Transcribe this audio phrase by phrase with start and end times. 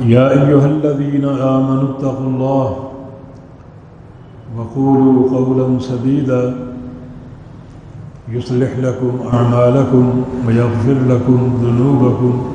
[0.00, 2.76] يا أيها الذين آمنوا اتقوا الله
[4.58, 6.54] وقولوا قولا سديدا
[8.28, 12.46] يصلح لكم أعمالكم ويغفر لكم ذنوبكم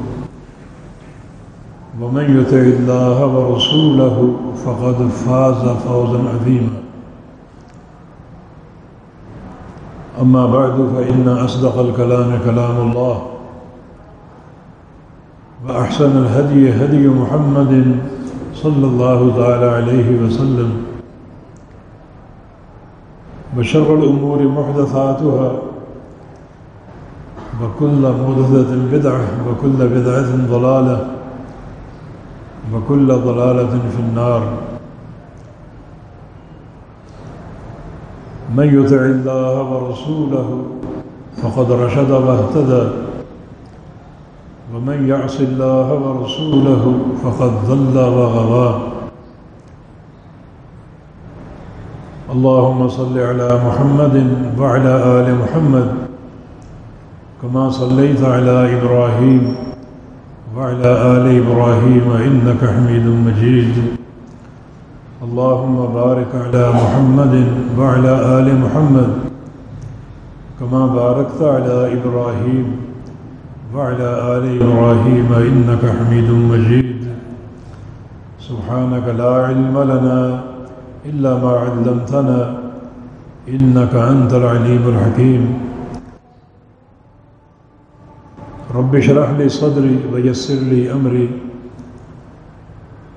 [2.01, 4.35] ومن يطع الله ورسوله
[4.66, 6.69] فقد فاز فوزا عظيما
[10.21, 13.34] أما بعد فإن أصدق الكلام كلام الله
[15.69, 17.97] وأحسن الهدي هدي محمد
[18.53, 20.72] صلى الله تعالى عليه وسلم.
[23.57, 25.52] وشر الأمور محدثاتها
[27.62, 31.07] وكل محدثة بدعة وكل بدعة ضلالة
[32.73, 34.41] وكل ضلالة في النار.
[38.56, 40.66] من يطع الله ورسوله
[41.41, 43.14] فقد رشد واهتدى.
[44.75, 46.84] ومن يعص الله ورسوله
[47.24, 48.69] فقد ضل وغوى.
[52.31, 54.16] اللهم صل على محمد
[54.59, 55.88] وعلى آل محمد
[57.41, 59.56] كما صليت على إبراهيم
[60.58, 63.75] وعلى آل إبراهيم إنك حميد مجيد.
[65.24, 67.36] اللهم بارك على محمد
[67.80, 69.09] وعلى آل محمد
[70.59, 72.84] كما باركت على إبراهيم
[73.75, 77.08] وعلى آل إبراهيم إنك حميد مجيد.
[78.40, 80.19] سبحانك لا علم لنا
[81.06, 82.40] إلا ما علمتنا
[83.50, 85.44] إنك أنت العليم الحكيم.
[88.75, 91.30] رب اشرح لي صدري ويسر لي أمري.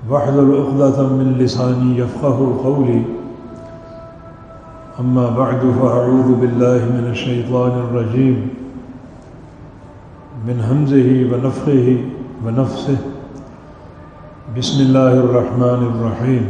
[0.09, 3.01] واحلل عقدة من لساني يفقه قولي.
[4.99, 8.49] أما بعد فأعوذ بالله من الشيطان الرجيم.
[10.47, 11.95] من همزه ونفخه
[12.45, 12.93] ونفسه.
[14.57, 16.43] بسم الله الرحمن الرحيم.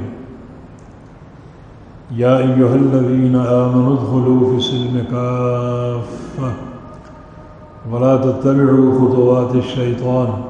[2.18, 6.52] يا أيها الذين آمنوا ادخلوا في السلم كافة.
[7.90, 10.42] ولا تتبعوا خطوات الشيطان.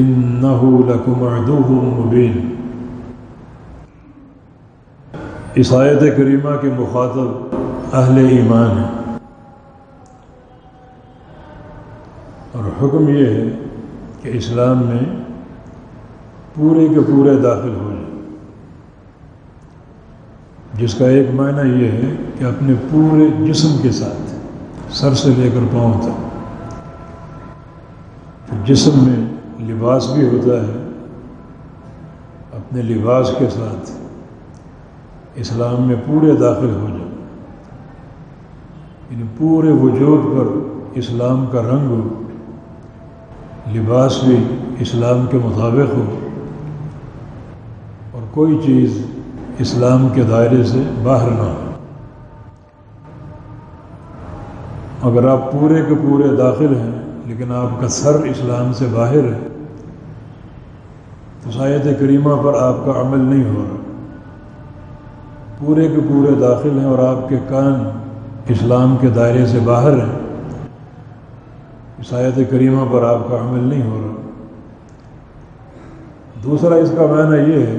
[0.00, 2.54] إنه لكم عدو مبين.
[5.54, 7.56] اس آیت کریمہ کے مخاطب
[7.92, 8.99] اہل ایمان ہیں۔
[12.82, 13.44] حکم یہ ہے
[14.22, 15.22] کہ اسلام میں
[16.54, 18.10] پورے کے پورے داخل ہو جائیں۔
[20.74, 24.34] جس کا ایک معنی یہ ہے کہ اپنے پورے جسم کے ساتھ
[24.94, 26.30] سر سے لے کر پاؤں تک۔
[28.68, 29.26] جسم میں
[29.72, 30.88] لباس بھی ہوتا ہے۔
[32.52, 33.90] اپنے لباس کے ساتھ
[35.34, 37.10] اسلام میں پورے داخل ہو جائیں۔
[39.10, 42.29] یعنی پورے وجود پر اسلام کا رنگ ہو۔
[43.74, 44.44] لباس بھی
[44.78, 46.18] اسلام کے مطابق ہو
[48.12, 49.06] اور کوئی چیز
[49.58, 51.66] اسلام کے دائرے سے باہر نہ ہو۔
[55.02, 56.90] اگر آپ پورے کے پورے داخل ہیں،
[57.26, 59.38] لیکن آپ کا سر اسلام سے باہر ہے،
[61.42, 63.76] تو سایت کریمہ پر آپ کا عمل نہیں ہو رہا۔
[65.58, 67.90] پورے کے پورے داخل ہیں اور آپ کے کان
[68.48, 70.29] اسلام کے دائرے سے باہر ہیں۔
[72.00, 74.20] عیسایت کریمہ پر آپ کا عمل نہیں ہو رہا۔
[76.44, 77.78] دوسرا اس کا معنی یہ ہے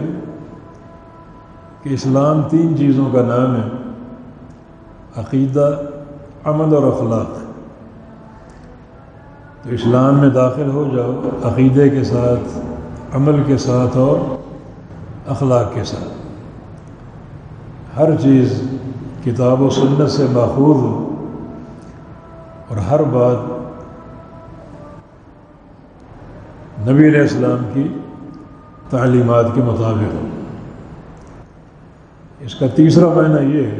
[1.83, 3.69] کہ اسلام تین چیزوں کا نام ہے،
[5.15, 5.81] عقیدہ،
[6.43, 7.39] عمل اور اخلاق۔
[9.63, 12.59] تو اسلام میں داخل ہو جاؤ عقیدے کے ساتھ،
[13.15, 14.35] عمل کے ساتھ اور
[15.27, 16.21] اخلاق کے ساتھ۔
[17.99, 18.61] ہر چیز
[19.25, 21.07] کتاب و سنت سے ماخوذ ہو
[22.67, 23.60] اور ہر بات
[26.89, 27.87] نبی علیہ السلام کی
[28.89, 30.27] تعلیمات کے مطابق ہو۔
[32.39, 33.79] اس کا تیسرا معنی یہ ہے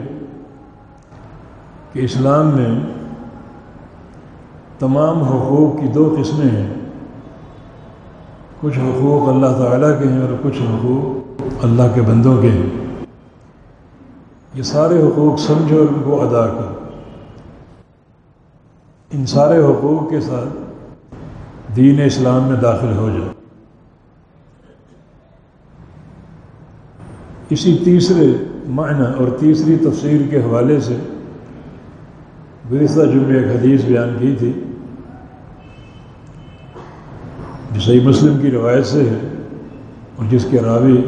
[1.94, 2.80] کہ اسلام میں
[4.80, 6.74] تمام حقوق کی دو قسمیں ہیں۔
[8.62, 12.70] کچھ حقوق اللہ تعالیٰ کے ہیں اور کچھ حقوق اللہ کے بندوں کے ہیں۔
[14.54, 16.86] یہ سارے حقوق سمجھو اور ان کو ادا کرو۔
[19.12, 20.61] ان سارے حقوق کے ساتھ
[21.76, 23.32] دین اسلام میں داخل ہو جاؤ
[27.50, 28.28] اسی تیسرے
[28.68, 30.98] معنی اور تیسری تفسیر کے حوالے سے
[32.72, 34.52] گزشتہ جمعے ایک حدیث بیان کی تھی۔
[37.72, 39.20] جو صحیح مسلم کی روایت سے ہے
[40.16, 41.02] اور جس کے راوی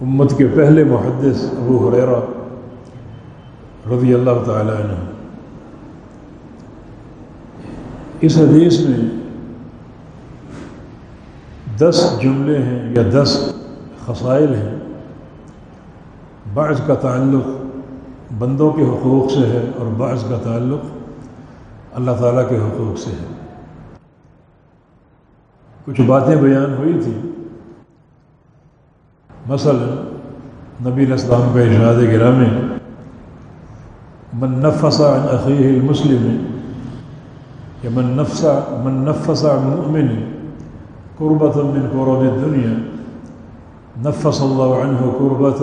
[0.00, 2.20] امت کے پہلے محدث ابو حریرہ
[3.94, 5.11] رضی اللہ تعالیٰ عنہ۔
[8.22, 8.98] اس حدیث میں
[11.78, 13.52] دس جملے ہیں یا دس
[14.06, 14.78] خسائل ہیں۔
[16.54, 17.48] بعض کا تعلق
[18.38, 20.86] بندوں کے حقوق سے ہے اور بعض کا تعلق
[21.94, 23.26] اللہ تعالیٰ کے حقوق سے ہے۔
[25.84, 27.22] کچھ باتیں بیان ہوئی تھیں۔
[29.46, 30.04] مثلا
[30.88, 32.74] نبی الاسلام کا ارشاد گرامی،
[34.32, 36.51] من نفس عن اخیہ المسلم
[37.82, 38.44] یا من نفس
[38.84, 40.08] من نفس عن مؤمن
[41.18, 42.74] قربۃ من قرب الدنیا
[44.04, 45.62] نفس اللہ عنہ قربۃ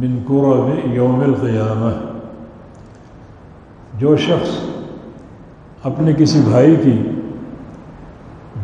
[0.00, 1.90] من قرب یوم القیامہ
[3.98, 4.50] جو شخص
[5.90, 6.96] اپنے کسی بھائی کی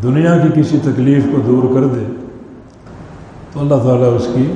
[0.03, 2.05] دنیا کی کسی تکلیف کو دور کر دے،
[3.53, 4.51] تو اللہ تعالیٰ اس کی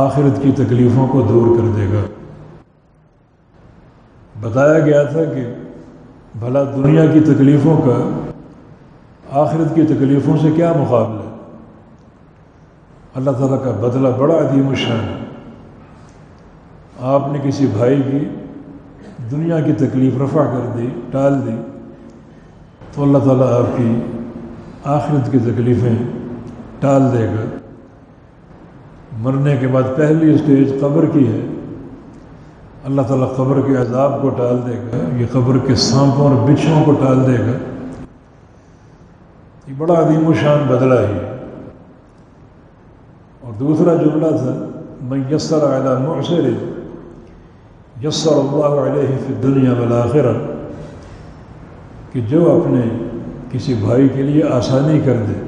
[0.00, 2.02] آخرت کی تکلیفوں کو دور کر دے گا۔
[4.40, 5.44] بتایا گیا تھا کہ
[6.40, 8.20] بھلا دنیا کی تکلیفوں کا
[9.40, 11.20] آخرت کی تکلیفوں سے کیا مقابلہ
[13.14, 15.24] اللہ تعالیٰ کا بدلہ بڑا عدیم الشان ہے۔
[17.00, 18.18] آپ نے کسی بھائی کی
[19.30, 21.56] دنیا کی تکلیف رفع کر دی، ٹال دی،
[22.94, 23.94] تو اللہ تعالیٰ آپ کی
[24.84, 25.96] آخرت کی تکلیفیں
[26.80, 27.44] ٹال دے گا۔
[29.18, 31.40] مرنے کے بعد پہلی اسٹیج قبر کی ہے۔
[32.84, 36.84] اللہ تعالیٰ قبر کے عذاب کو ٹال دے گا، یہ قبر کے سانپوں اور بچھوں
[36.84, 37.52] کو ٹال دے گا۔
[39.66, 41.18] یہ بڑا عظیم و شان بدلا ہی
[43.40, 46.48] اور دوسرا جملہ تھا میں یسر اعلیٰ معصر
[48.04, 50.32] یسر اللہ علیہ فی دنیا بالآخرہ
[52.12, 52.82] کہ جو اپنے
[53.50, 55.40] کسی بھائی کے لیے آسانی کر دے۔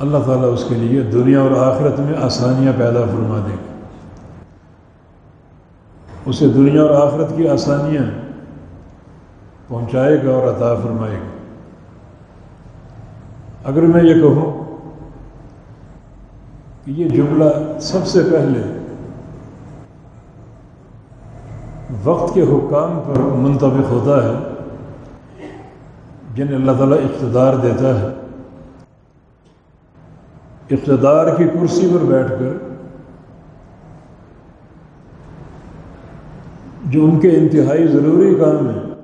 [0.00, 3.73] اللہ تعالیٰ اس کے لیے دنیا اور آخرت میں آسانیاں پیدا فرما دے۔ گا
[6.26, 8.02] اسے دنیا اور آخرت کی آسانیاں
[9.68, 11.30] پہنچائے گا اور عطا فرمائے گا۔
[13.64, 14.64] اگر میں یہ کہوں
[16.84, 18.80] کہ یہ جملہ سب سے پہلے
[22.04, 24.34] وقت کے حکام پر منطبق ہوتا ہے،
[26.34, 28.06] جنہیں اللہ تعالیٰ اقتدار دیتا ہے۔
[30.70, 32.63] اقتدار کی کرسی پر بیٹھ کر
[36.84, 38.94] جو ان کے انتہائی ضروری کام ہیں،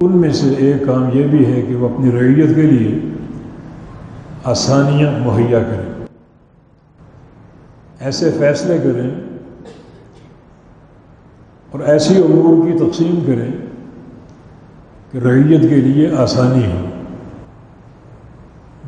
[0.00, 2.98] ان میں سے ایک کام یہ بھی ہے کہ وہ اپنی ریت کے لیے
[4.44, 6.06] آسانیاں مہیا کریں۔
[8.00, 9.10] ایسے فیصلے کریں
[11.70, 13.52] اور ایسی امور کی تقسیم کریں
[15.12, 16.88] کہ ریت کے لیے آسانی ہو۔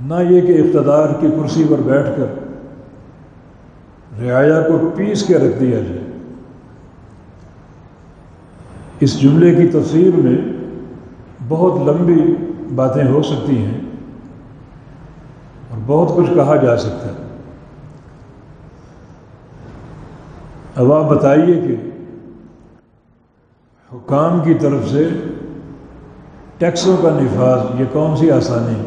[0.02, 2.26] نہ یہ کہ اقتدار کی کرسی پر بیٹھ کر
[4.22, 6.05] رعایا کو پیس کے رکھ دیا جائے۔
[9.00, 10.38] اس جملے کی تفسیر میں
[11.48, 12.34] بہت لمبی
[12.74, 13.80] باتیں ہو سکتی ہیں
[15.70, 17.26] اور بہت کچھ کہا جا سکتا ہے۔
[20.76, 21.76] اب آپ بتائیے کہ
[23.96, 25.08] حکام کی طرف سے
[26.58, 28.86] ٹیکسوں کا نفاذ یہ کون سی آسانی ہے؟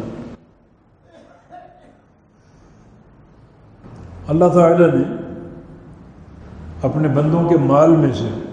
[4.28, 5.04] اللہ تعالیٰ نے
[6.82, 8.49] اپنے بندوں کے مال میں سے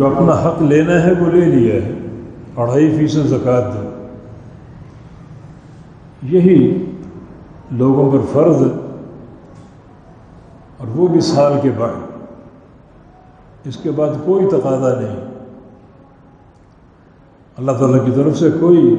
[0.00, 1.92] جو اپنا حق لینا ہے وہ لے لیا ہے۔
[2.56, 4.06] اڑھائی فیصد زکوٰۃ دو
[6.22, 6.84] یہی
[7.70, 8.96] لوگوں پر فرض ہے
[10.76, 12.12] اور وہ بھی سال کے بعد۔
[13.64, 15.16] اس کے بعد کوئی تقاضا نہیں۔
[17.56, 18.96] اللہ تعالیٰ کی طرف سے کوئی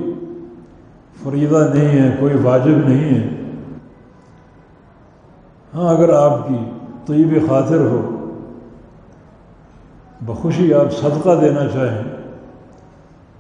[1.24, 3.30] فریضہ نہیں ہے، کوئی واجب نہیں ہے۔
[5.76, 6.56] ہاں اگر آپ کی
[7.06, 8.11] طیب خاطر ہو
[10.22, 12.04] بخوشی آپ صدقہ دینا چاہیں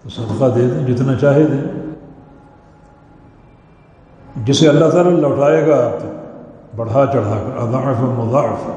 [0.04, 1.92] تو صدقہ دے دیں، جتنا چاہے دیں۔
[4.36, 6.04] جسے اللہ تعالیٰ لوٹائے گا آپ
[6.76, 8.70] بڑھا چڑھا کر اضاف مضاعف۔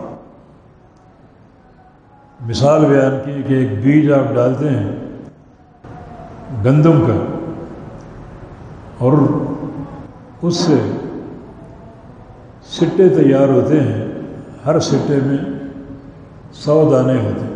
[2.41, 4.97] مثال بیان کی کہ ایک بیج آپ ڈالتے ہیں،
[6.65, 7.25] گندم کا،
[8.99, 9.13] اور
[10.43, 10.77] اس سے
[12.65, 14.05] سٹے تیار ہوتے ہیں۔
[14.67, 15.39] ہر سٹے میں
[16.53, 17.54] سو دانے ہوتے ہیں۔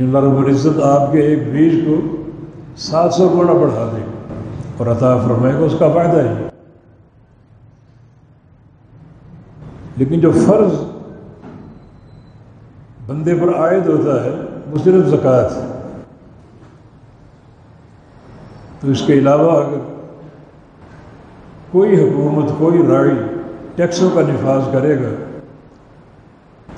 [0.00, 2.22] اللہ رب العزت آپ کے ایک بیج کو
[2.76, 4.34] سات سو گنا بڑھا دے گا
[4.76, 6.48] اور عطا فرمائے گا، اس کا فائدہ ہی۔
[9.96, 10.72] لیکن جو فرض
[13.06, 14.30] بندے پر عائد ہوتا ہے،
[14.70, 15.48] وہ صرف زکوٰۃ
[18.80, 19.78] تو اس کے علاوہ اگر
[21.70, 23.14] کوئی حکومت، کوئی راڑی
[23.74, 25.14] ٹیکسوں کا نفاذ کرے گا،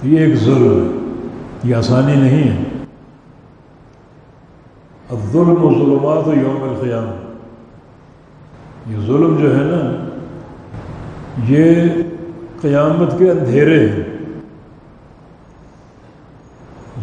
[0.00, 2.73] تو یہ ایک ظلم ہے، یہ آسانی نہیں ہے۔
[5.32, 7.10] ظلم و ظلمات و یوم القیام
[8.86, 10.08] یہ ظلم جو ہے نا،
[11.48, 11.84] یہ
[12.60, 14.18] قیامت کے اندھیرے ہیں۔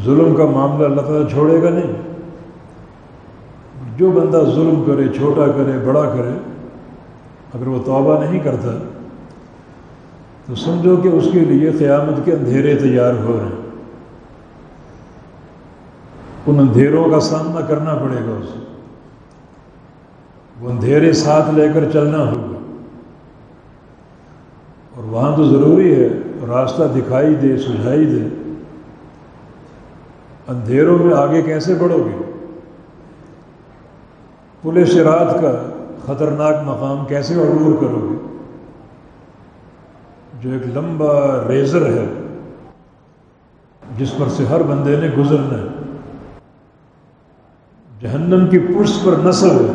[0.05, 1.91] ظلم کا معاملہ اللہ تعالیٰ چھوڑے گا نہیں۔
[3.97, 6.37] جو بندہ ظلم کرے، چھوٹا کرے، بڑا کرے،
[7.53, 8.77] اگر وہ توبہ نہیں کرتا،
[10.45, 13.60] تو سمجھو کہ اس کے لیے قیامت کے اندھیرے تیار ہو رہے ہیں۔
[16.47, 18.59] ان اندھیروں کا سامنا کرنا پڑے گا اسے۔
[20.59, 22.57] وہ اندھیرے ساتھ لے کر چلنا ہوگا۔
[24.95, 26.09] اور وہاں تو ضروری ہے،
[26.47, 28.53] راستہ دکھائی دے، سجھائی دے۔
[30.47, 32.31] اندھیروں میں آگے کیسے بڑھو گے؟
[34.61, 35.69] پولیس رات کا
[36.05, 38.37] خطرناک مقام کیسے عبور کرو گے؟
[40.41, 42.05] جو ایک لمبا ریزر ہے،
[43.97, 45.90] جس پر سے ہر بندے نے گزرنا ہے۔
[48.01, 49.73] جہنم کی پشت پر نسل ہے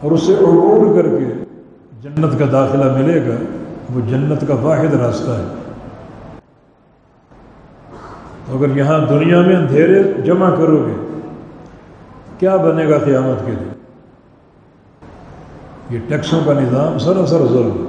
[0.00, 1.24] اور اسے عبور کر کے
[2.02, 3.34] جنت کا داخلہ ملے گا،
[3.94, 5.44] وہ جنت کا واحد راستہ ہے۔
[8.46, 10.94] تو اگر یہاں دنیا میں اندھیرے جمع کرو گے،
[12.38, 13.76] کیا بنے گا قیامت کے لیے
[15.90, 17.86] یہ ٹیکسوں کا نظام سراسر ظلم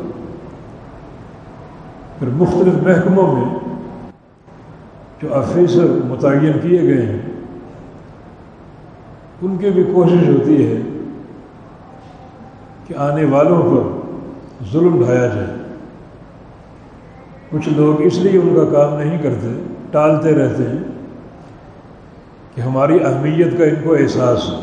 [2.20, 3.50] پھر مختلف محکموں میں
[5.22, 7.29] جو آفیسر متعین کیے گئے ہیں
[9.42, 10.82] ان کی بھی کوشش ہوتی ہے
[12.88, 14.00] کہ آنے والوں پر
[14.72, 15.58] ظلم ڈھایا جائے۔
[17.52, 20.84] کچھ لوگ اس لیے ان کا کام نہیں کرتے، ٹالتے رہتے ہیں
[22.56, 24.60] کہ ہماری اہمیت کا ان کو احساس ہو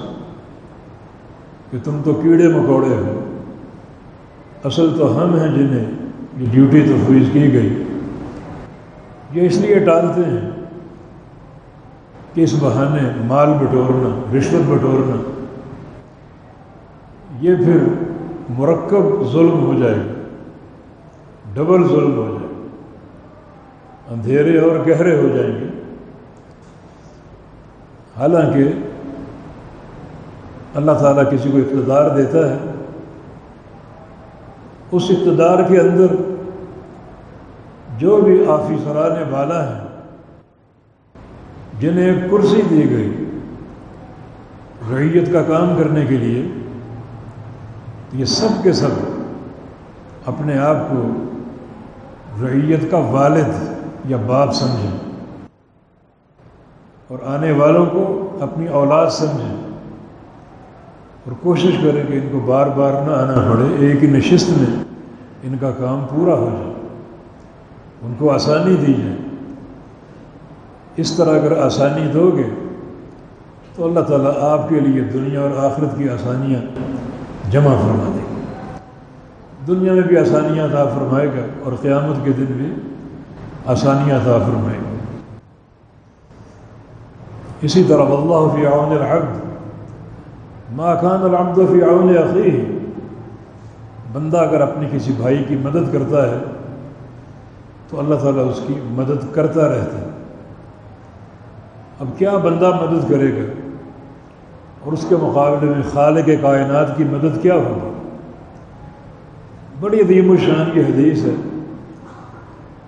[1.71, 3.21] کہ تم تو کیڑے مکوڑے ہو۔
[4.65, 5.85] اصل تو ہم ہیں جنہیں
[6.37, 7.83] یہ ڈیوٹی تفویض کی گئی۔
[9.33, 10.51] یہ اس لیے ٹالتے ہیں
[12.37, 15.17] کہ اس بہانے مال بٹورنا، رشوت بٹورنا،
[17.41, 17.85] یہ پھر
[18.59, 20.13] مرکب ظلم ہو جائے گا،
[21.55, 25.69] ڈبل ظلم ہو جائے گا، اندھیرے اور گہرے ہو جائیں گے۔
[28.19, 28.69] حالانکہ
[30.75, 32.59] اللہ تعالیٰ کسی کو اقتدار دیتا ہے،
[34.93, 36.15] اس اقتدار کے اندر
[37.99, 39.86] جو بھی آفیسران والا ہیں
[41.81, 43.11] جنہیں کرسی دی گئی
[44.91, 46.43] ریت کا کام کرنے کے لیے،
[48.13, 48.95] یہ سب کے سب
[50.27, 51.03] اپنے آپ کو
[52.43, 54.97] ریت کا والد یا باپ سمجھیں
[57.09, 58.05] اور آنے والوں کو
[58.41, 59.57] اپنی اولاد سمجھیں
[61.25, 64.75] اور کوشش کریں کہ ان کو بار بار نہ آنا پڑے، ایک ہی نشست میں
[65.43, 66.73] ان کا کام پورا ہو جائے،
[68.03, 69.17] ان کو آسانی دی جائے۔
[70.97, 72.49] اس طرح اگر آسانی دو گے،
[73.77, 76.61] تو اللہ تعالیٰ آپ کے لیے دنیا اور آخرت کی آسانیاں
[77.51, 78.35] جمع فرما دے گا۔
[79.67, 82.73] دنیا میں بھی آسانیاں عطا فرمائے گا اور قیامت کے دن بھی
[83.67, 84.95] آسانیاں عطا فرمائے گا۔
[87.63, 89.45] اسی طرح اللہ فی عون العبد،
[90.73, 92.65] ما کان العبد فی عون عقی
[94.13, 96.39] بندہ اگر اپنی کسی بھائی کی مدد کرتا ہے،
[97.91, 100.16] تو اللہ تعالیٰ اس کی مدد کرتا رہتا ہے۔
[102.01, 103.53] اب کیا بندہ مدد کرے گا؟
[104.85, 107.91] اور اس کے مقابلے میں خالق کائنات کی مدد کیا ہوگی؟
[109.81, 111.35] بڑی عظیم و شان یہ حدیث ہے۔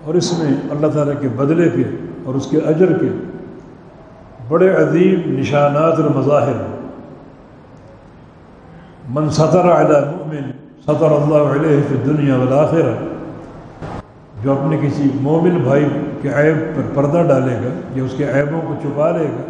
[0.03, 1.83] اور اس میں اللہ تعالیٰ کے بدلے کے
[2.23, 3.09] اور اس کے اجر کے
[4.47, 6.65] بڑے عظیم نشانات اور مظاہر
[9.09, 10.51] من سطر علی مؤمن،
[10.81, 12.95] سطر اللہ علیہ فی دنیا والآخرہ،
[14.43, 15.85] جو اپنے کسی مومن بھائی
[16.21, 19.49] کے عیب پر پردہ ڈالے گا، یا اس کے عیبوں کو چھپا لے گا۔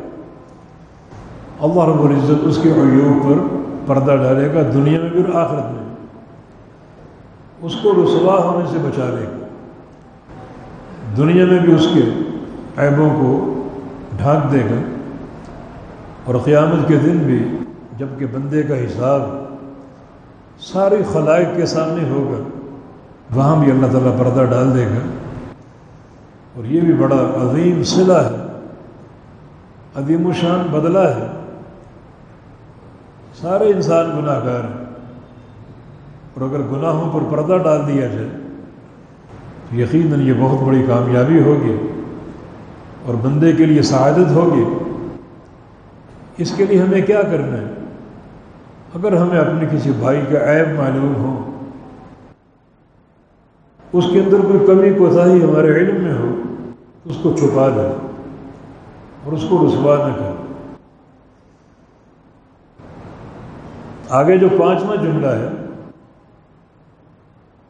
[1.62, 3.58] اللہ رب العزت اس کے عیوب پر
[3.88, 5.96] پردہ ڈالے گا، دنیا میں بھی اور آخرت میں
[7.62, 9.48] اس کو رسوا ہونے سے بچا لے گا۔
[11.18, 12.02] دنیا میں بھی اس کے
[12.78, 13.54] عیبوں کو
[14.18, 14.82] ڈھانک دے گا۔
[16.26, 17.58] اور قیامت کے دن بھی
[17.98, 19.22] جبکہ بندے کا حساب
[20.60, 22.44] ساری خلائق کے سامنے ہوگا،
[23.36, 25.29] وہاں بھی اللہ تعالیٰ پردہ ڈال دے گا۔
[26.56, 28.60] اور یہ بھی بڑا عظیم صلہ ہے،
[29.96, 31.28] عظیم و شان بدلہ ہے۔
[33.42, 34.86] سارے انسان گناہ گار ہیں۔
[36.34, 38.30] اور اگر گناہوں پر پردہ ڈال دیا جائے،
[39.70, 41.88] تو یقیناً یہ بہت بڑی کامیابی ہوگی
[43.06, 44.64] اور بندے کے لیے سعادت ہوگی۔
[46.38, 47.74] اس کے لیے ہمیں کیا کرنا ہے؟
[48.96, 51.59] اگر ہمیں اپنے کسی بھائی کا عیب معلوم ہو
[53.94, 56.30] اس کے اندر کوئی کمی کوتاہی ہمارے علم میں ہو،
[57.06, 57.94] اس کو چھپا دیں
[59.24, 60.38] اور اس کو رسوا نہ کریں
[64.20, 65.50] آگے جو پانچواں جملہ ہے،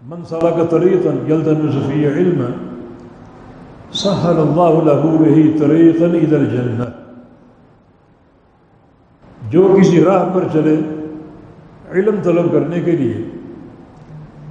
[0.02, 2.42] من کا طریقاً یلدن صفی علم،
[3.94, 6.98] سہل اللہ له به طریقاً ادھر جنت
[9.52, 10.76] جو کسی راہ پر چلے،
[11.92, 13.18] علم طلب کرنے کے لیے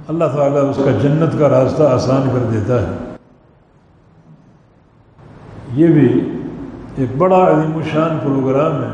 [0.09, 3.15] اللہ تعالیٰ اس کا جنت کا راستہ آسان کر دیتا ہے۔
[5.73, 6.31] یہ بھی
[6.95, 8.87] ایک بڑا عظیم الشان پروگرام ہے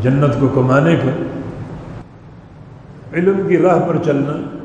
[0.00, 1.10] جنت کو کمانے کا۔
[3.12, 4.58] علم کی راہ پر چلنا،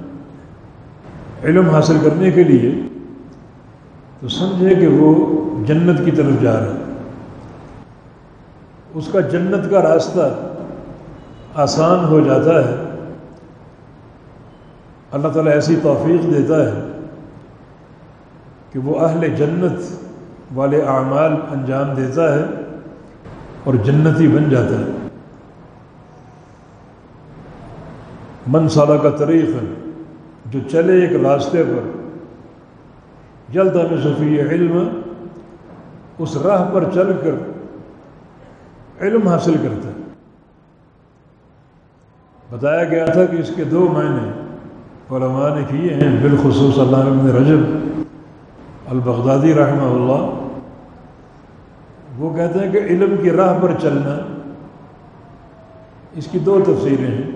[1.44, 2.82] علم حاصل کرنے کے لیے
[4.20, 6.94] تو سمجھے کہ وہ جنت کی طرف جا رہا ہے۔
[8.94, 10.36] اس کا جنت کا راستہ
[11.56, 12.83] آسان ہو جاتا ہے۔
[15.14, 16.82] اللہ تعالیٰ ایسی توفیق دیتا ہے
[18.72, 19.82] کہ وہ اہل جنت
[20.54, 22.44] والے اعمال انجام دیتا ہے
[23.64, 25.08] اور جنتی بن جاتا ہے۔
[28.48, 29.92] من سالہ کا طریق ہے
[30.46, 31.92] جو چلے ایک راستے پر،
[33.54, 35.02] جلد ہمیں صفی علم،
[36.18, 37.36] اس راہ پر چل کر
[39.02, 40.02] علم حاصل کرتا ہے۔
[42.50, 44.43] بتایا گیا تھا کہ اس کے دو معنی
[45.16, 47.58] علماء نے کیے ہیں، بالخصوص اللہ ابن رجب
[48.90, 50.48] البغدادی رحمہ اللہ،
[52.18, 54.40] وہ کہتے ہیں کہ علم کی راہ پر چلنا
[56.16, 57.32] اس کی دو تفسیریں ہیں۔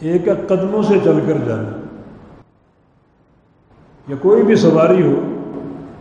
[0.00, 1.80] ایک قدموں سے چل کر جانا۔
[4.08, 5.20] یا کوئی بھی سواری ہو،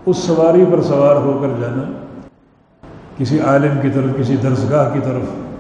[0.05, 2.05] اس سواری پر سوار ہو کر جانا۔
[3.17, 5.50] کسی عالم کی طرف، کسی درسگاہ کی طرف۔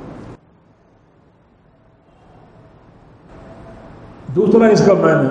[4.35, 5.29] دوسرا اس کا معنی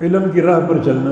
[0.00, 1.10] علم کی راہ پر چلنا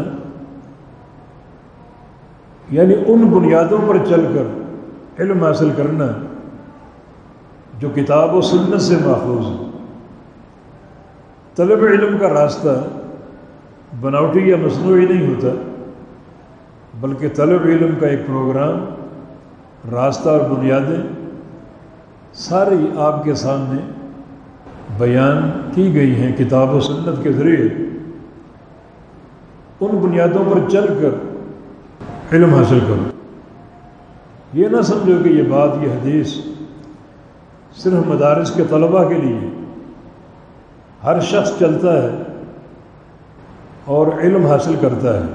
[2.70, 6.06] یعنی ان بنیادوں پر چل کر علم حاصل کرنا
[7.78, 9.66] جو کتاب و سنت سے محفوظ ہے۔
[11.56, 12.84] طلب علم کا راستہ
[14.00, 15.48] بناوٹی یا مصنوعی نہیں ہوتا،
[17.00, 18.84] بلکہ طلب علم کا ایک پروگرام،
[19.94, 21.02] راستہ اور بنیادیں
[22.34, 23.80] ساری آپ کے سامنے
[24.98, 27.68] بیان کی گئی ہیں کتاب و سنت کے ذریعے،
[29.80, 31.14] ان بنیادوں پر چل کر
[32.32, 33.10] علم حاصل کرو۔
[34.52, 36.34] یہ نہ سمجھو کہ یہ بات، یہ حدیث
[37.76, 39.38] صرف مدارس کے طلباء کے لیے
[41.04, 42.10] ہر شخص چلتا ہے
[43.84, 45.26] اور علم حاصل کرتا ہے۔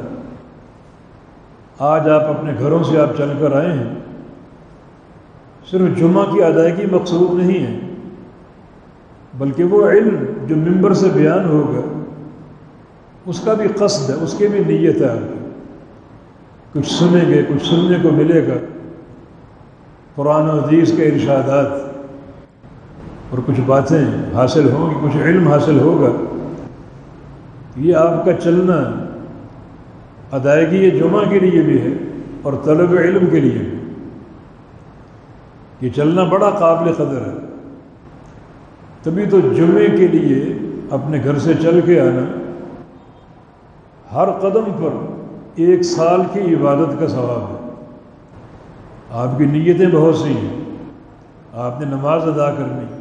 [1.80, 3.94] آج آپ اپنے گھروں سے آپ چل کر آئے ہیں،
[5.72, 7.93] صرف جمعہ کی ادائیگی مقصود نہیں ہے۔
[9.38, 10.16] بلکہ وہ علم
[10.48, 12.04] جو ممبر سے بیان ہوگا،
[13.26, 15.18] اس کا بھی قصد ہے، اس کی بھی نیت ہے۔ آپ
[16.74, 18.54] کچھ سنیں گے، کچھ سننے کو ملے گا۔
[20.16, 21.94] قرآن و حدیث کے ارشادات۔
[23.30, 26.10] اور کچھ باتیں حاصل ہوں گی، کچھ علم حاصل ہوگا۔
[27.78, 29.06] یہ آپ کا چلنا
[30.32, 31.88] ادائیگی جمعہ کے لیے بھی ہے
[32.42, 33.80] اور طلب علم کے لیے بھی۔
[35.82, 37.53] یہ چلنا بڑا قابل قدر ہے۔
[39.04, 40.58] تبھی تو جمعے کے لیے
[40.90, 42.40] اپنے گھر سے چل کے آنا۔
[44.14, 45.12] ہر قدم پر
[45.56, 47.70] ایک سال کی عبادت کا ثواب ہے۔
[49.12, 50.60] آپ کی نیتیں بہت سی ہیں۔
[51.54, 53.00] آپ نے نماز ادا کرنی۔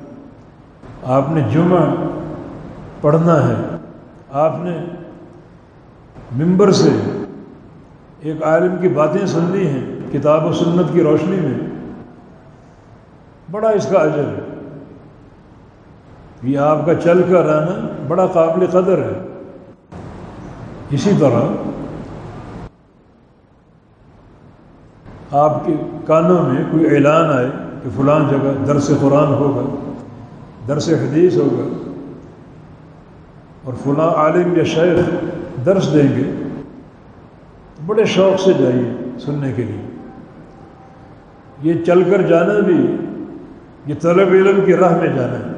[1.02, 1.94] آپ نے جمعہ
[3.00, 3.76] پڑھنا ہے۔
[4.30, 4.84] آپ نے
[6.44, 6.90] ممبر سے
[8.20, 11.68] ایک عالم کی باتیں سننی ہیں، کتاب و سنت کی روشنی میں۔
[13.50, 14.41] بڑا اس کا اجر ہے۔
[16.42, 19.20] یہ آپ کا چل کر آنا بڑا قابل قدر ہے۔
[20.90, 21.42] اسی طرح
[25.30, 25.74] آپ کے
[26.06, 27.46] کانوں میں کوئی اعلان آئے
[27.82, 29.92] کہ فلان جگہ درس قرآن ہوگا،
[30.68, 31.90] درس حدیث ہوگا
[33.64, 35.10] اور فلاں عالم یا شیخ
[35.66, 36.32] درس دیں گے،
[37.76, 39.82] تو بڑے شوق سے جائیے سننے کے لیے۔
[41.62, 42.96] یہ چل کر جانا بھی،
[43.86, 45.51] یہ طلب علم کی راہ میں جانا ہے۔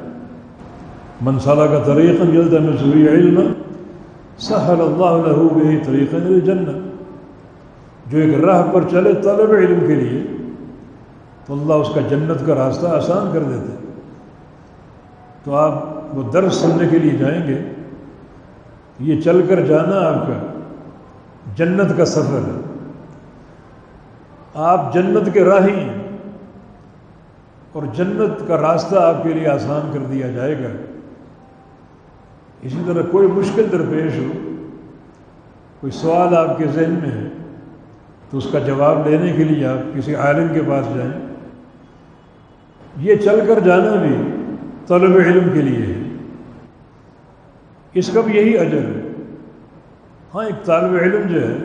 [1.24, 3.52] منصالہ کا طریقہ جلد میں ضروری علم
[4.38, 10.22] سہل اللہ لہو بھی طریقہ جنت جو ایک راہ پر چلے طلب علم کے لیے،
[11.46, 13.76] تو اللہ اس کا جنت کا راستہ آسان کر دیتے
[15.44, 17.60] تو آپ وہ درس سننے کے لیے جائیں گے،
[19.00, 20.38] یہ چل کر جانا آپ کا
[21.56, 22.60] جنت کا سفر ہے۔
[24.54, 26.02] آپ جنت کے راہی ہیں
[27.72, 30.68] اور جنت کا راستہ آپ کے لیے آسان کر دیا جائے گا۔
[32.64, 34.32] اسی طرح کوئی مشکل درپیش ہو،
[35.80, 37.28] کوئی سوال آپ کے ذہن میں ہے،
[38.30, 41.12] تو اس کا جواب لینے کے لیے آپ کسی عالم کے پاس جائیں۔
[42.96, 44.16] یہ چل کر جانا بھی
[44.86, 46.00] طلب علم کے لیے ہے۔
[47.94, 49.08] اس کا بھی یہی اجر ہے۔
[50.34, 51.56] ہاں ایک طالب علم جو ہے،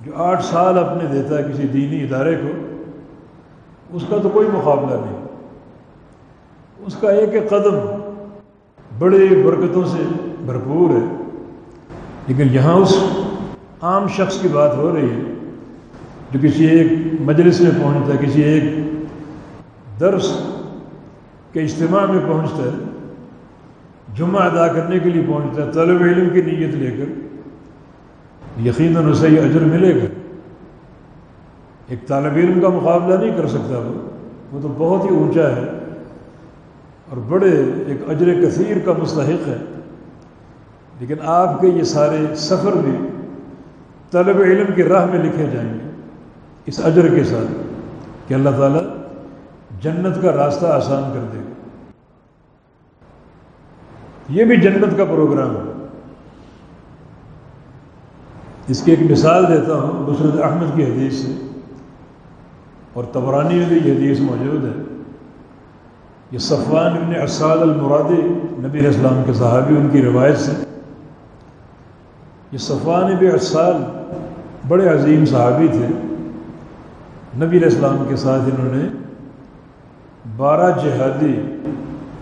[0.00, 2.76] جو آٹھ سال اپنے دیتا ہے کسی دینی ادارے کو،
[3.96, 5.24] اس کا تو کوئی مقابلہ نہیں۔
[6.86, 8.01] اس کا ایک ایک قدم
[9.02, 10.02] بڑے برکتوں سے
[10.46, 11.22] بھرپور ہے۔
[12.26, 12.96] لیکن یہاں اس
[13.82, 15.34] عام شخص کی بات ہو رہی ہے
[16.30, 18.64] جو کسی ایک مجلس میں پہنچتا ہے، کسی ایک
[20.00, 20.42] درس
[21.52, 22.84] کے اجتماع میں پہنچتا ہے،
[24.14, 27.20] جمعہ ادا کرنے کے لیے پہنچتا ہے، طلب علم کی نیت لے کر،
[28.60, 30.06] یقیناً اسے یہ اجر ملے گا۔
[31.88, 34.08] ایک طالب علم کا مقابلہ نہیں کر سکتا وہ
[34.52, 35.81] وہ تو بہت ہی اونچا ہے۔
[37.08, 37.50] اور بڑے
[37.86, 39.56] ایک اجر کثیر کا مستحق ہے۔
[41.00, 42.96] لیکن آپ کے یہ سارے سفر بھی
[44.10, 45.90] طلب علم کی راہ میں لکھے جائیں گے
[46.66, 47.52] اس اجر کے ساتھ
[48.28, 48.82] کہ اللہ تعالیٰ
[49.80, 51.50] جنت کا راستہ آسان کر دے۔ گا
[54.28, 55.86] یہ بھی جنت کا پروگرام ہے۔
[58.68, 61.32] اس کی ایک مثال دیتا ہوں نصرت احمد کی حدیث سے،
[62.92, 65.01] اور تبرانی میں بھی یہ حدیث موجود ہے۔
[66.32, 68.22] یہ صفوان ابن اسعد المرادی،
[68.58, 70.52] نبی اسلام کے صحابی، ان کی روایت سے۔
[72.52, 73.74] یہ صفوان ابن اسعد
[74.68, 75.86] بڑے عظیم صحابی تھے۔
[77.44, 78.88] نبی اسلام کے ساتھ انہوں نے
[80.36, 81.56] بارہ جہادی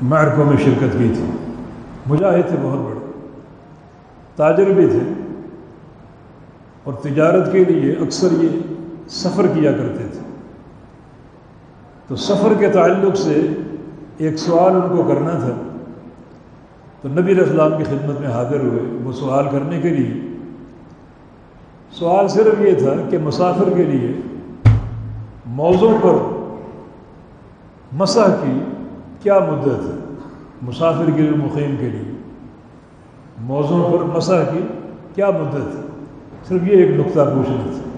[0.02, 1.30] معرکوں میں شرکت کی تھی۔
[2.06, 3.10] مجاہد تھے بہت بڑے۔
[4.36, 5.12] تاجر بھی تھے۔
[6.84, 8.48] اور تجارت کے لیے اکثر یہ
[9.08, 10.20] سفر کیا کرتے تھے۔
[12.08, 13.48] تو سفر کے تعلق سے
[14.20, 15.78] ایک سوال ان کو کرنا تھا۔
[17.02, 20.36] تو نبی اسلام کی خدمت میں حاضر ہوئے وہ سوال کرنے کے لیے۔
[21.90, 24.20] سوال صرف یہ تھا کہ مسافر کے لیے
[25.46, 26.12] موضوع پر
[27.92, 28.58] مسح کی
[29.22, 30.14] کیا مدت ہے؟
[30.62, 32.12] مسافر کے لیے، مقیم کے لیے۔
[33.38, 34.60] موضوع پر مسح کی
[35.14, 35.80] کیا مدت ہے؟
[36.48, 37.88] صرف یہ ایک نقطہ پوچھنا تھا۔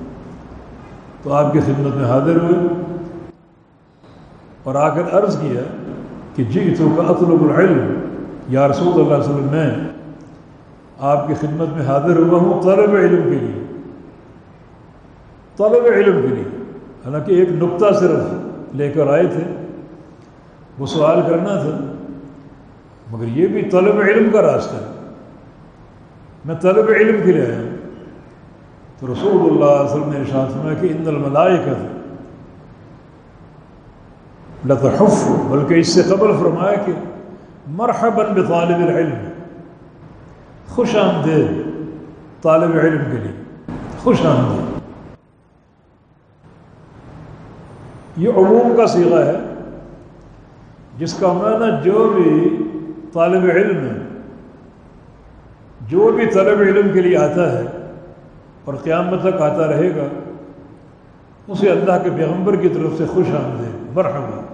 [1.22, 2.82] تو آپ کی خدمت میں حاضر ہوئے
[4.62, 5.60] اور آ کر عرض کیا
[6.36, 7.94] کہ جی تو کا اطلب العلم،
[8.48, 9.70] یا رسول اللہ علیہ وسلم، میں
[10.98, 13.64] آپ کی خدمت میں حاضر ہوا ہوں طلب علم کے لیے۔
[15.56, 16.62] طلب علم کے لیے۔
[17.04, 18.20] حالانکہ ایک نقطہ صرف
[18.74, 19.66] لے کر آئے تھے۔
[20.78, 21.92] وہ سوال کرنا تھا،
[23.10, 25.12] مگر یہ بھی طلب علم کا راستہ ہے۔
[26.44, 27.76] میں طلب علم کے لیے آیا ہوں۔
[29.00, 31.91] تو رسول اللہ علیہ وسلم نے ارشاد فرمایا کہ ان الملائکہ
[34.68, 36.92] لتحف بلکہ اس سے قبل فرمایا کہ
[37.68, 39.28] مرحبا بطالب العلم،
[40.68, 41.62] خوش آمدید
[42.42, 43.72] طالب علم کے لیے،
[44.02, 44.70] خوش آمدید۔
[48.16, 49.36] یہ عموم کا سیغہ ہے،
[50.98, 52.56] جس کا معنی جو بھی
[53.12, 53.98] طالب علم ہے
[55.88, 57.64] جو بھی طالب علم کے لیے آتا ہے
[58.64, 60.06] اور قیامت تک آتا رہے گا،
[61.48, 64.51] اسے اللہ کے پیغمبر کی طرف سے خوش آمدید، مرحبا۔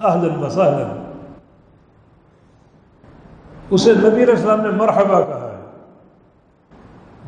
[0.00, 0.92] اہل وسہلا
[3.70, 5.56] اسے نبی علیہ السلام نے مرحبا کہا ہے.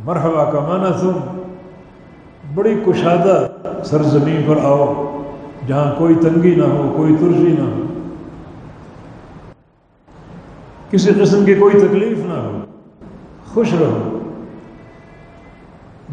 [0.04, 1.18] مرحبا کا معنی تم
[2.54, 3.36] بڑی کشادہ
[3.84, 4.84] سرزمین پر آؤ
[5.66, 7.86] جہاں کوئی تنگی نہ ہو، کوئی ترجی نہ ہو.
[10.90, 12.58] کسی قسم کی کوئی تکلیف نہ ہو،
[13.54, 14.18] خوش رہو.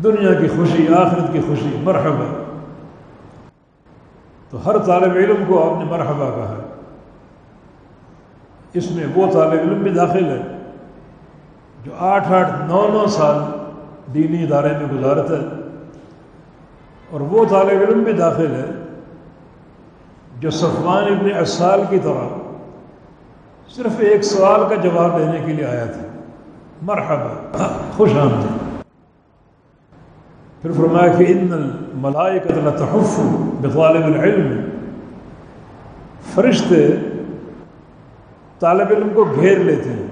[0.03, 2.25] دنیا کی خوشی، آخرت کی خوشی مرحبا.
[4.49, 6.55] تو ہر طالب علم کو آپ نے مرحبا کہا
[8.73, 10.41] اس میں وہ طالب علم بھی داخل ہے
[11.83, 13.37] جو آٹھ آٹھ نو نو سال
[14.13, 15.45] دینی ادارے میں گزارتا ہے۔
[17.09, 18.65] اور وہ طالب علم بھی داخل ہے
[20.39, 22.27] جو صفوان ابن اسال کی طرح
[23.75, 26.01] صرف ایک سوال کا جواب دینے کے لیے آیا تھا۔
[26.81, 28.64] مرحبا، خوش آمدید۔
[30.65, 33.19] پھر فرمایا کہ ان الملائکت لتحف
[33.61, 34.69] بطالب العلم۔
[36.33, 36.95] فرشتے
[38.59, 40.07] طالب علم کو گھیر لیتے ہیں۔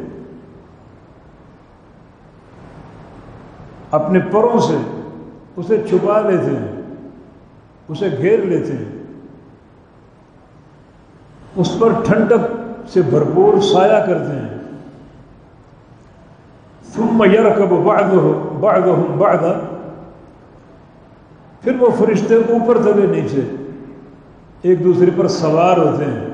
[3.91, 4.75] اپنے پروں سے
[5.55, 6.81] اسے چھپا لیتے ہیں،
[7.87, 9.03] اسے گھیر لیتے ہیں۔
[11.55, 12.55] اس پر ٹھنڈک
[12.89, 14.59] سے بھرپور سایہ کرتے ہیں۔
[16.95, 19.72] ثم يركب بعضهم بعضهم بعضا۔
[21.63, 23.41] پھر وہ فرشتے اوپر تلے نیچے؟
[24.61, 26.25] ایک دوسرے پر سوار ہوتے ہیں۔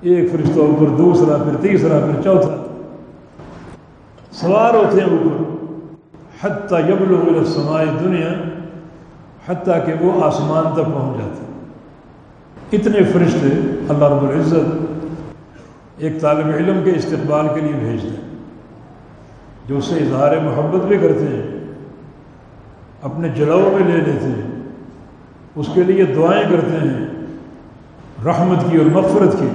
[0.00, 2.56] ایک فرشتہ اوپر، دوسرا پھر تیسرا پھر چوتھا۔
[4.32, 5.44] سوار ہوتے ہیں اوپر۔
[6.42, 8.32] حتیٰ یبلغ السماء دنیا
[9.48, 11.58] حتیٰ کہ وہ آسمان تک پہنچ جاتے۔ ہیں
[12.72, 13.48] اتنے فرشتے
[13.88, 14.86] اللہ رب العزت
[15.98, 18.34] ایک طالب علم کے استقبال کے لیے بھیجتے ہیں،
[19.68, 21.57] جو اسے اظہار محبت بھی کرتے ہیں۔
[23.02, 24.62] اپنے جلو میں لے لیتے ہیں۔
[25.54, 27.08] اس کے لیے دعائیں کرتے ہیں۔
[28.24, 29.48] رحمت کی اور مغفرت کی۔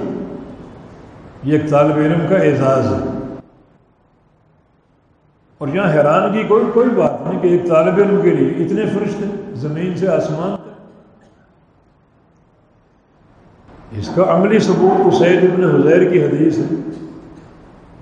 [1.42, 3.34] یہ ایک طالب علم کا اعزاز ہے۔
[5.58, 9.54] اور یہاں حیرانگی کوئی کوئی بات نہیں کہ ایک طالب علم کے لیے اتنے فرشتے
[9.54, 10.70] زمین سے آسمان
[13.98, 16.74] اس کا عملی ثبوت اسید ابن حضیر کی حدیث ہے،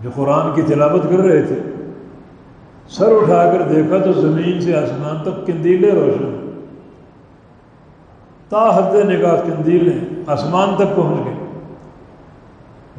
[0.03, 1.72] جو قرآن کی تلاوت کر رہے تھے۔
[2.93, 6.39] سر اٹھا کر دیکھا تو زمین سے آسمان تک کندیلے روشن
[8.49, 11.35] تا حد نگاہ کندیلیں آسمان تک پہنچ گئے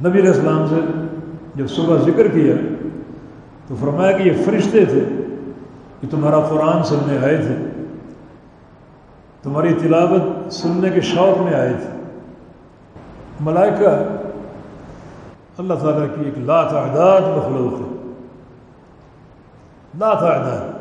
[0.10, 0.76] نبی علیہ السلام سے
[1.56, 2.56] جب صبح ذکر کیا
[3.68, 5.06] تو فرمایا کہ یہ فرشتے تھے
[6.02, 7.56] کہ تمہارا قرآن سننے آئے تھے۔
[9.44, 12.02] تمہاری تلاوت سننے کے شوق میں آئے تھے۔
[13.40, 13.90] ملائکہ،
[15.58, 18.03] اللہ تعالیٰ کی ایک لا تعداد مخلوق ہے۔
[20.00, 20.74] لا تعداد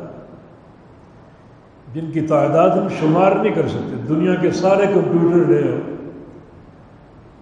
[1.95, 5.77] جن کی تعداد ہم شمار نہیں کر سکتے، دنیا کے سارے کمپیوٹر لے ہو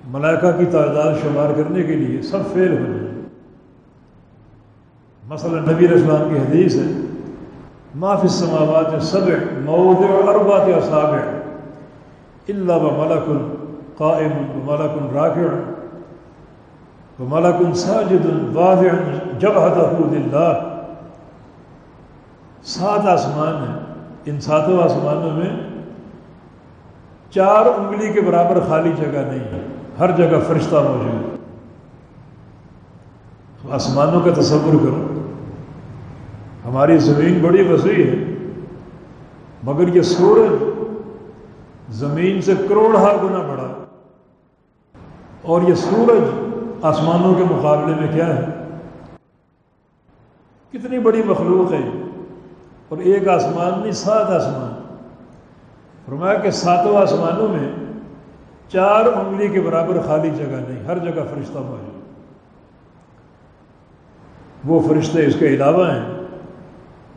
[0.07, 3.21] ملائکہ کی تعداد شمار کرنے کے لیے سب فیل ہو جائیں۔
[5.29, 7.01] مثلا نبی اسلام کی حدیث ہے
[7.95, 11.19] معاف السماوات سبع موضع اربات اصابع
[12.49, 13.29] الا وملک
[13.97, 15.53] قائم وملک راکع
[17.19, 18.93] وملک ساجد واضع
[19.39, 20.70] جبهته لله۔
[22.63, 23.80] سات آسمان ہیں۔
[24.26, 25.50] ان ساتوں آسمانوں میں
[27.32, 29.65] چار انگلی کے برابر خالی جگہ نہیں ہے۔
[30.00, 31.32] ہر جگہ فرشتہ موجود
[33.71, 35.30] آسمانوں کا تصور کرو۔
[36.65, 38.34] ہماری زمین بڑی وسیع ہے،
[39.63, 40.63] مگر یہ سورج
[41.89, 43.86] زمین سے کروڑہ گنا بڑا
[45.41, 46.24] اور یہ سورج
[46.82, 48.45] آسمانوں کے مقابلے میں کیا ہے؟
[50.71, 52.00] کتنی بڑی مخلوق ہے
[52.91, 54.95] اور ایک آسمان نہیں، سات آسمان۔
[56.06, 57.71] فرمایا کہ ساتوں آسمانوں میں
[58.69, 62.01] چار انگلی کے برابر خالی جگہ نہیں، ہر جگہ فرشتہ موجود
[64.65, 66.13] وہ فرشتے اس کے علاوہ ہیں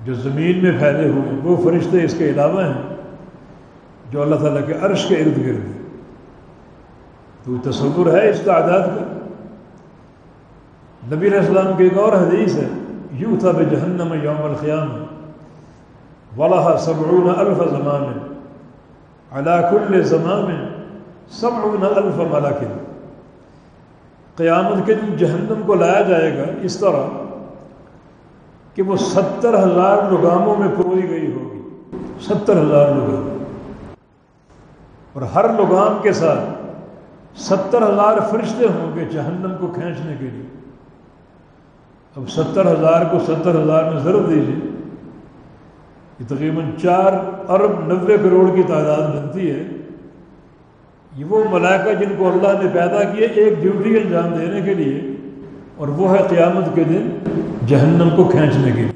[0.04, 2.82] جو زمین میں پھیلے ہوئے ہیں۔ وہ فرشتے اس کے علاوہ ہیں
[4.10, 5.82] جو اللہ تعالیٰ کے عرش کے ارد گرد ہیں۔
[7.44, 9.18] تو تصور ہے اس تعداد کا۔
[11.14, 12.68] نبی علیہ السلام کی ایک اور حدیث ہے
[13.12, 15.04] یوں تھا بے جہنم یوم القیام
[16.36, 18.18] ولہ سبعون الف زمان
[19.32, 20.54] علا کل زمان
[21.30, 22.64] سبعون الف ملک
[24.36, 27.06] قیامت کے دن جہنم کو لایا جائے گا اس طرح
[28.74, 31.60] کہ وہ ستر ہزار لگاموں میں پروئی گئی ہوگی۔
[32.20, 33.28] ستر ہزار لگام
[35.12, 40.46] اور ہر لگام کے ساتھ ستر ہزار فرشتے ہوں گے جہنم کو کھینچنے کے لیے۔
[42.16, 44.73] اب ستر ہزار کو ستر ہزار میں ضرور دیجیے
[46.20, 47.12] یہ تقریباً چار
[47.48, 49.62] ارب نوے کروڑ کی تعداد بنتی ہے۔
[51.16, 55.00] یہ وہ ملائکہ جن کو اللہ نے پیدا کیے ایک ڈیوٹی انجام دینے کے لیے،
[55.76, 57.08] اور وہ ہے قیامت کے دن
[57.66, 58.92] جہنم کو کھینچنے کے لیے۔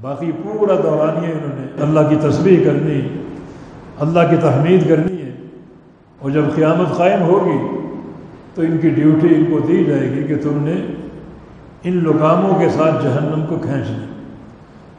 [0.00, 3.00] باقی پورا دورانیہ انہوں نے اللہ کی تصویر کرنی،
[3.98, 5.30] اللہ کی تحمید کرنی ہے۔
[6.18, 7.58] اور جب قیامت قائم ہوگی
[8.54, 10.74] تو ان کی ڈیوٹی ان کو دی جائے گی کہ تم نے
[11.84, 14.11] ان لگاموں کے ساتھ جہنم کو کھینچ لیں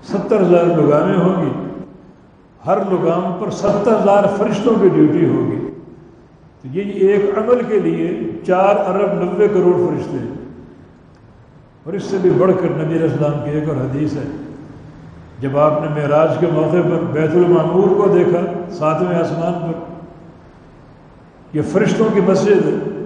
[0.04, 1.50] ستر ہزار لگامیں ہوں گی
[2.66, 5.72] ہر لگام پر ستر ہزار فرشتوں کی ڈیوٹی ہوگی
[6.62, 10.34] تو یہ جی ایک عمل کے لیے چار ارب نوے کروڑ فرشتے ہیں۔
[11.84, 14.24] اور اس سے بھی بڑھ کر نبی اسلام کی ایک اور حدیث ہے۔
[15.40, 19.80] جب آپ نے معراج کے موقع پر بیت المعمور کو دیکھا، ساتویں آسمان پر،
[21.54, 23.06] یہ فرشتوں کی مسجد ہے۔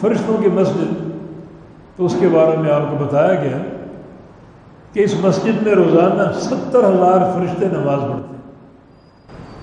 [0.00, 1.10] فرشتوں کی مسجد،
[1.96, 3.58] تو اس کے بارے میں آپ کو بتایا گیا
[4.94, 8.42] کہ اس مسجد میں روزانہ ستر ہزار فرشتے نماز پڑھتے ہیں۔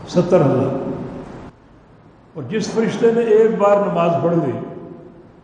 [0.07, 0.89] ستر ہزار۔
[2.33, 4.51] اور جس فرشتے نے ایک بار نماز پڑھ لی،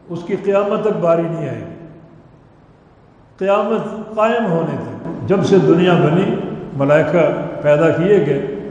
[0.10, 1.88] اس کی قیامت تک باری نہیں آئے گی۔
[3.38, 6.36] قیامت قائم ہونے تک۔ جب سے دنیا بنی،
[6.78, 7.19] ملائکہ
[7.62, 8.69] پیدا کیے گئے،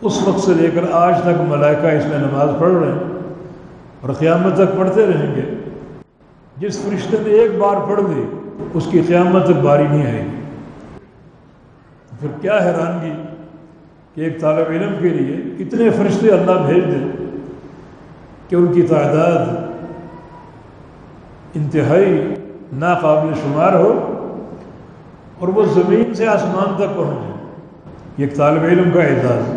[0.00, 2.98] اس وقت سے لے کر آج تک ملائکہ اس میں نماز پڑھ رہے ہیں
[4.00, 5.42] اور قیامت تک پڑھتے رہیں گے۔
[6.56, 8.37] جس فرشتے نے ایک بار پڑھ لی
[8.74, 10.36] اس کی قیامت تک باری نہیں آئے گی۔
[12.20, 13.12] پھر کیا حیرانگی
[14.14, 17.26] کہ ایک طالب علم کے لیے اتنے فرشتے اللہ بھیج دیں
[18.48, 19.46] کہ ان کی تعداد
[21.54, 22.34] انتہائی
[22.72, 23.92] ناقابل شمار ہو
[25.38, 27.32] اور وہ زمین سے آسمان تک پہنچے
[28.18, 29.56] یہ ایک طالب علم کا اعزاز۔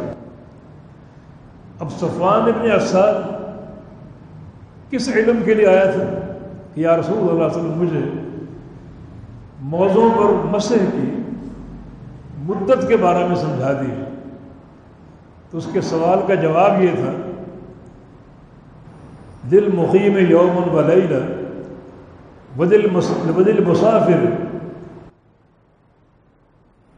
[1.80, 3.30] اب صفوان ابن اسد
[4.92, 6.04] کس علم کے لیے آیا تھا
[6.74, 8.00] کہ یا رسول اللہ علیہ وسلم مجھے
[9.62, 11.21] موضوع پر مسح کی
[12.38, 14.04] مدت کے بارے میں سمجھا دی
[15.52, 17.12] تو اس کے سوال کا جواب یہ تھا
[19.52, 21.24] دل مقیم یوم ولیلہ
[22.58, 22.86] ودل
[23.38, 24.26] ودل مسافر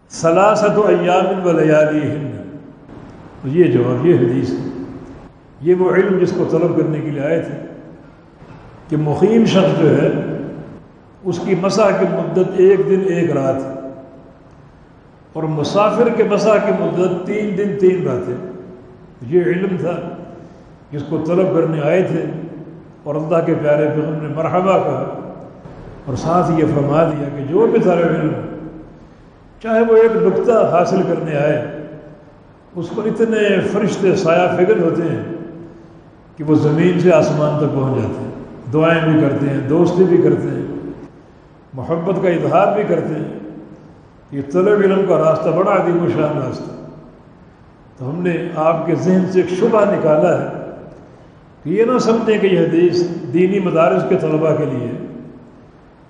[0.10, 2.44] سلاست و ایام و لیالی ہند
[3.46, 4.84] یہ جواب، یہ حدیث ہے۔
[5.62, 7.58] یہ وہ علم جس کو طلب کرنے کے لیے آئے تھے
[8.90, 10.33] کہ مقیم شخص جو ہے
[11.24, 13.56] اس کی مسا کی مدت ایک دن ایک رات
[15.34, 18.36] اور مسافر کے مسا کی مدت تین دن تین راتیں
[19.28, 20.00] یہ علم تھا
[20.92, 22.26] جس کو طلب کرنے آئے تھے
[23.04, 25.20] اور اللہ کے پیارے پیغم نے مرحبا کہا
[26.06, 28.34] اور ساتھ یہ فرما دیا کہ جو بھی طالب علم
[29.62, 31.78] چاہے وہ ایک نقطہ حاصل کرنے آئے،
[32.76, 35.24] اس پر اتنے فرشتے سایہ فکر ہوتے ہیں
[36.38, 38.32] کہ وہ زمین سے آسمان تک پہنچ جاتے ہیں۔
[38.74, 40.63] دعائیں بھی کرتے ہیں، دوستی بھی کرتے ہیں۔
[41.74, 43.40] محبت کا اظہار بھی کرتے ہیں۔
[44.32, 46.72] یہ طلب علم کا راستہ بڑا عدیم و شان راستہ۔
[47.98, 50.48] تو ہم نے آپ کے ذہن سے ایک شبہ نکالا ہے
[51.64, 54.92] کہ یہ نہ سمجھیں کہ یہ حدیث دینی مدارس کے طلباء کے لیے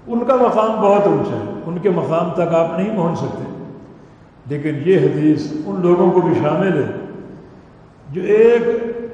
[0.08, 3.44] ان کا مقام بہت اونچا ہے۔ ان کے مقام تک آپ نہیں پہنچ سکتے۔
[4.46, 6.92] لیکن یہ حدیث ان لوگوں کو بھی شامل ہے
[8.10, 8.62] جو ایک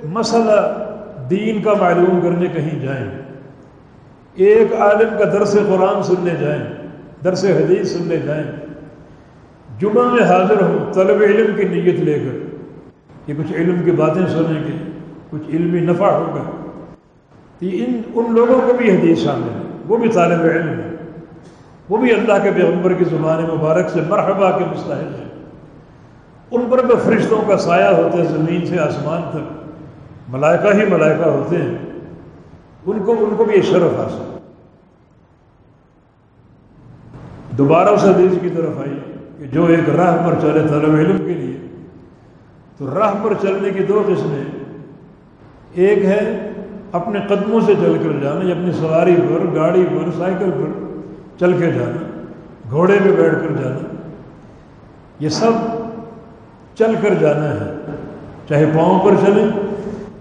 [0.05, 0.85] مسئلہ
[1.29, 3.28] دین کا معلوم کرنے کہیں جائیں۔
[4.35, 6.63] ایک عالم کا درس قرآن سننے جائیں،
[7.23, 8.43] درس حدیث سننے جائیں۔
[9.79, 12.37] جمعہ میں حاضر ہوں، طلب علم کی نیت لے کر۔
[13.25, 14.91] کہ کچھ علم کی باتیں سنیں گے،
[15.29, 16.43] کچھ علمی نفع ہوگا۔
[17.61, 20.95] یہ ان ان لوگوں کو بھی حدیث شامل ہے، وہ بھی طالب علم ہے
[21.89, 25.29] وہ بھی اللہ کے پیغمبر کی زبان مبارک سے مرحبا کے مستحل ہیں۔
[26.51, 29.69] ان پر بھی فرشتوں کا سایہ ہوتا ہے، زمین سے آسمان تک۔
[30.29, 31.88] ملائکہ ہی ملائکہ ہوتے ہیں۔
[32.91, 34.27] ان کو ان کو بھی یہ شرف حاصل
[37.57, 38.99] دوبارہ اس حدیث کی طرف آئی
[39.37, 41.57] کہ جو ایک راہ پر چلے طلب علم کے لیے،
[42.77, 44.43] تو راہ پر چلنے کی دو قسمیں
[45.73, 46.21] ایک ہے
[46.91, 50.71] اپنے قدموں سے چل کر جانا یا اپنی سواری پر، گاڑی پر، سائیکل پر
[51.39, 52.03] چل کے جانا،
[52.69, 53.95] گھوڑے پہ بیٹھ کر جانا۔
[55.19, 55.51] یہ سب
[56.75, 57.71] چل کر جانا ہے،
[58.49, 59.45] چاہے پاؤں پر چلیں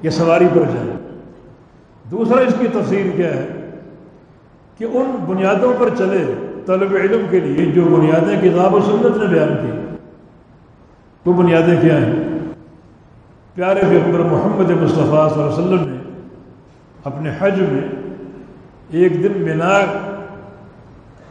[0.02, 0.97] یا سواری پر جائیں۔
[2.10, 3.46] دوسرا اس کی تفصیل کیا ہے
[4.78, 6.24] کہ ان بنیادوں پر چلے
[6.66, 9.70] طلب علم کے لیے جو بنیادیں کتاب و سنت نے بیان کی،
[11.24, 12.14] وہ بنیادیں کیا ہیں؟
[13.54, 15.96] پیارے پیغمبر محمد مصطفیٰ صلی اللہ علیہ وسلم نے
[17.04, 17.86] اپنے حج میں
[18.90, 19.86] ایک دن مینار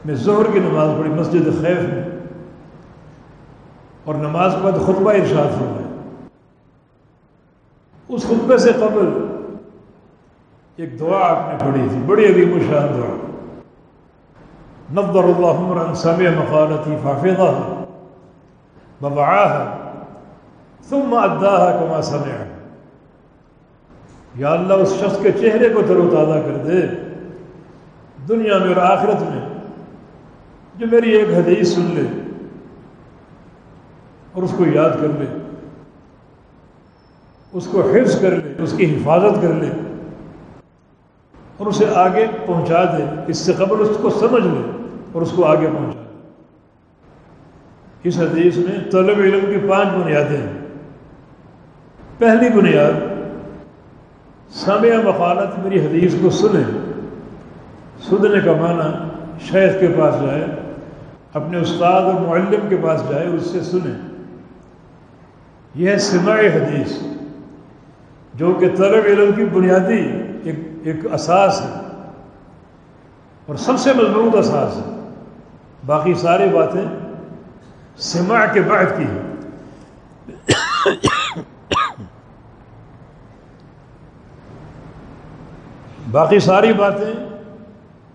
[0.05, 2.03] میں ظہر کی نماز پڑھی، مسجد خیف میں،
[4.03, 5.85] اور نماز کے بعد خطبہ ارشاد ہو گئے
[8.09, 9.09] اس خطبے سے قبل
[10.77, 13.15] ایک دعا آپ نے پڑھی تھی، بڑی عظیم و شان دعا۔
[14.93, 17.83] نظر اللہ عمرا سمع مقالتی فافظها
[19.01, 19.77] ببعاها
[20.89, 22.43] ثم اداها كما سمع
[24.35, 26.81] یا اللہ، اس شخص کے چہرے کو تر و تازہ کر دے۔
[28.27, 29.41] دنیا میں اور آخرت میں،
[30.75, 32.31] جو میری ایک حدیث سن لے
[34.31, 35.25] اور اس کو یاد کر لے،
[37.51, 39.69] اس کو حفظ کر لے، اس کی حفاظت کر لے۔
[41.57, 45.45] اور اسے آگے پہنچا دے، اس سے قبل اس کو سمجھ لے اور اس کو
[45.45, 46.07] آگے پہنچا دے۔
[48.03, 50.53] اس حدیث میں طلب علم کی پانچ بنیادیں ہیں۔
[52.17, 52.91] پہلی بنیاد،
[54.49, 56.63] سامعہ مخالت میری حدیث کو سنیں۔
[58.09, 59.07] سننے کا معنی
[59.39, 60.45] شیخ کے پاس جائے،
[61.33, 64.01] اپنے استاد اور معلم کے پاس جائے، اس سے سنیں۔
[65.75, 66.97] یہ ہے سماع حدیث،
[68.33, 70.26] جو کہ طلب علم کی بنیادی
[70.83, 71.81] ایک اساس ہے۔
[73.45, 75.09] اور سب سے مضبوط اساس ہے۔
[75.85, 76.81] باقی ساری باتیں
[77.97, 79.21] سماع کے بعد کی ہیں۔
[86.11, 87.29] باقی ساری باتیں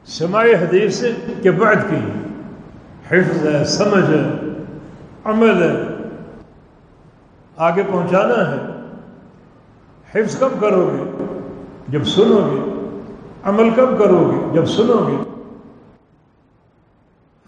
[0.04, 1.04] سماع حدیث
[1.42, 1.96] کے بعد کی
[3.10, 4.30] حفظ ہے، سمجھ ہے،
[5.24, 5.82] عمل ہے۔
[7.56, 8.56] آگے پہنچانا ہے۔
[10.14, 11.38] حفظ کب کرو گے؟
[11.93, 12.88] جب سنو گے،
[13.45, 15.16] عمل کب کرو گے؟ جب سنو گے۔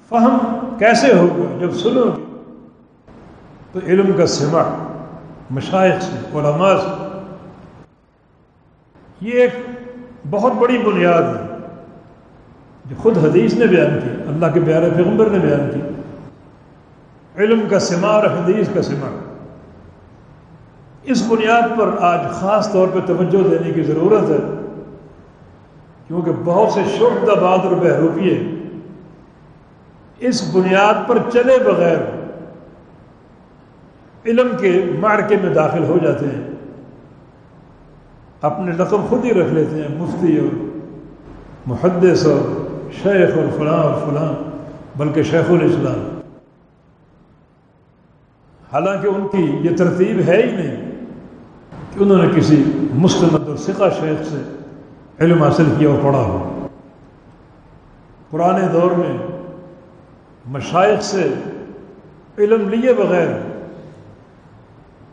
[0.09, 0.39] فہم
[0.79, 2.23] کیسے ہوگا؟ جب سنو گے۔
[3.73, 4.93] تو علم کا سما
[5.51, 7.19] مشائق سے، علماء سے۔
[9.21, 9.55] یہ ایک
[10.31, 11.57] بہت بڑی بنیاد ہے۔
[12.85, 15.81] جو خود حدیث نے بیان کی، اللہ کے پیارے پیغمبر نے بیان کی۔
[17.43, 19.24] علم کا سما اور حدیث کا سما
[21.05, 24.71] اس بنیاد پر آج خاص طور پہ توجہ دینے کی ضرورت ہے
[26.09, 28.45] کیونکہ بہت سے شعبد آباد اور بہروپیے
[30.19, 31.97] اس بنیاد پر چلے بغیر
[34.27, 36.51] علم کے مارکے میں داخل ہو جاتے ہیں۔
[38.41, 40.67] اپنے لقب خود ہی رکھ لیتے ہیں، مفتی اور
[41.67, 42.69] محدث اور
[43.03, 44.33] شیخ اور فلاں اور فلاں،
[44.99, 46.21] بلکہ شیخ الاسلام۔
[48.73, 50.84] حالانکہ ان کی یہ ترتیب ہے ہی نہیں۔
[51.95, 52.65] کہ انہوں نے کسی
[52.95, 54.43] مستند اور سکھا شیخ سے
[55.21, 56.67] علم حاصل کیا اور پڑھا ہو۔
[58.31, 59.17] پرانے دور میں
[60.47, 61.33] مشائق سے
[62.39, 63.29] علم لیے بغیر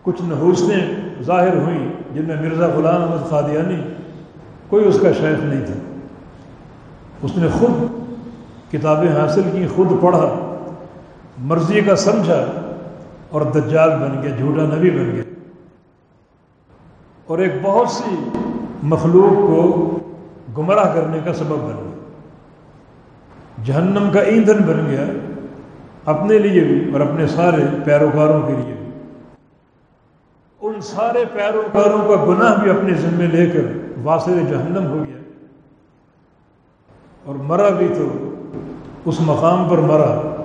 [0.03, 3.81] کچھ نحوستیں ظاہر ہوئیں جن میں مرزا غلام احمد قادیانی
[4.67, 5.73] کوئی اس کا شیخ نہیں تھا۔
[7.21, 7.71] اس نے خود
[8.71, 10.57] کتابیں حاصل کی، خود پڑھا،
[11.37, 12.45] مرضی کا سمجھا
[13.29, 15.30] اور دجال بن گیا، جھوٹا نبی بن گیا۔
[17.31, 18.29] اور ایک بہت سی
[18.83, 19.99] مخلوق کو
[20.57, 21.99] گمراہ کرنے کا سبب بن گیا۔
[23.63, 25.05] جہنم کا ایندھن بن گیا،
[26.05, 28.91] اپنے لیے بھی اور اپنے سارے پیروکاروں کے لیے بھی۔
[30.61, 33.61] ان سارے پیروکاروں کا گناہ بھی اپنے ذمے لے کر
[34.03, 35.17] واصل جہنم ہو گیا۔
[37.25, 38.33] اور مرا بھی تو
[39.05, 40.43] اس مقام پر مرا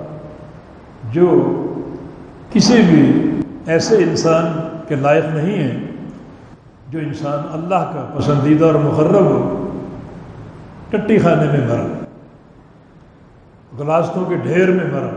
[1.11, 1.55] جو
[2.53, 3.31] کسی بھی
[3.65, 4.45] ایسے انسان
[4.87, 5.86] کے لائق نہیں ہے
[6.89, 9.69] جو انسان اللہ کا پسندیدہ اور مقرب ہو،
[10.89, 11.87] ٹٹی خانے میں مرا،
[13.77, 15.09] غلاستوں کے ڈھیر میں مرا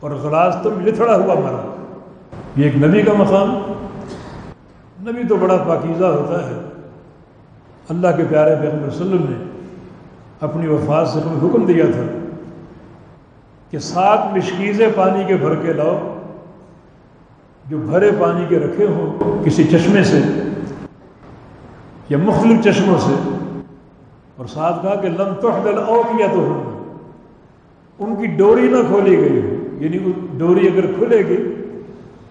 [0.00, 1.74] اور غلاستوں میں لتھڑا ہوا مرا۔
[2.56, 3.72] یہ ایک نبی کا مقام۔
[5.00, 6.54] نبی تو بڑا پاکیزہ ہوتا ہے۔
[7.88, 9.44] اللہ کے پیارے پیغمبر صلی اللہ علیہ وسلم نے
[10.40, 12.02] اپنی وفات سے ہمیں حکم دیا تھا
[13.70, 16.18] کہ سات مشکیزیں پانی کے بھر کے لاؤ،
[17.66, 20.20] جو بھرے پانی کے رکھے ہوں کسی چشمے سے
[22.12, 23.14] یا مختلف چشموں سے۔
[24.36, 26.62] اور ساتھ کہا کہ لم تحدل او کیا تو
[27.98, 31.54] ان کی ڈوری نہ کھولی گئی ہو۔ یعنی ڈوری اگر کھلے گی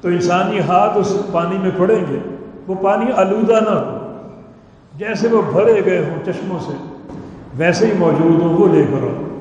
[0.02, 2.20] تو انسانی ہاتھ اس پانی میں پڑیں گے۔
[2.68, 4.14] وہ پانی آلودہ نہ ہو۔
[4.98, 6.72] جیسے وہ بھرے گئے ہوں چشموں سے،
[7.58, 9.40] ویسے ہی موجود ہوں وہ لے کر آؤ۔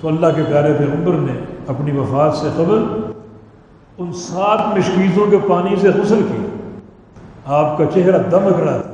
[0.00, 2.84] تو اللہ کے پیارے پیغمبر نے اپنی وفات سے قبل
[3.98, 6.46] ان سات مشکیزوں کے پانی سے غسل کیا
[7.44, 8.89] آپ کا چہرہ دمک رہا تھا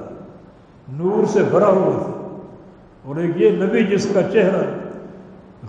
[0.99, 2.13] نور سے بھرا ہوا تھا
[3.05, 4.63] اور ایک یہ نبی جس کا چہرہ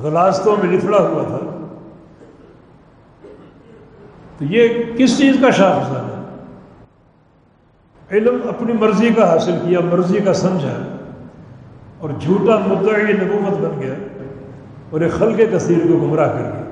[0.03, 1.37] غلاستوں میں لتھڑا ہوا تھا۔
[4.37, 4.67] تو یہ
[4.97, 6.03] کس چیز کا شاخ ہے؟
[8.11, 10.97] علم اپنی مرضی کا حاصل کیا، مرضی کا سمجھا
[11.97, 13.93] اور جھوٹا مدعی نبوت بن گیا
[14.89, 16.63] اور ایک خلق کثیر کو گمراہ کر گیا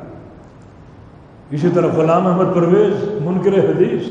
[1.52, 4.10] اسی طرح غلام احمد پرویز، منکر حدیث،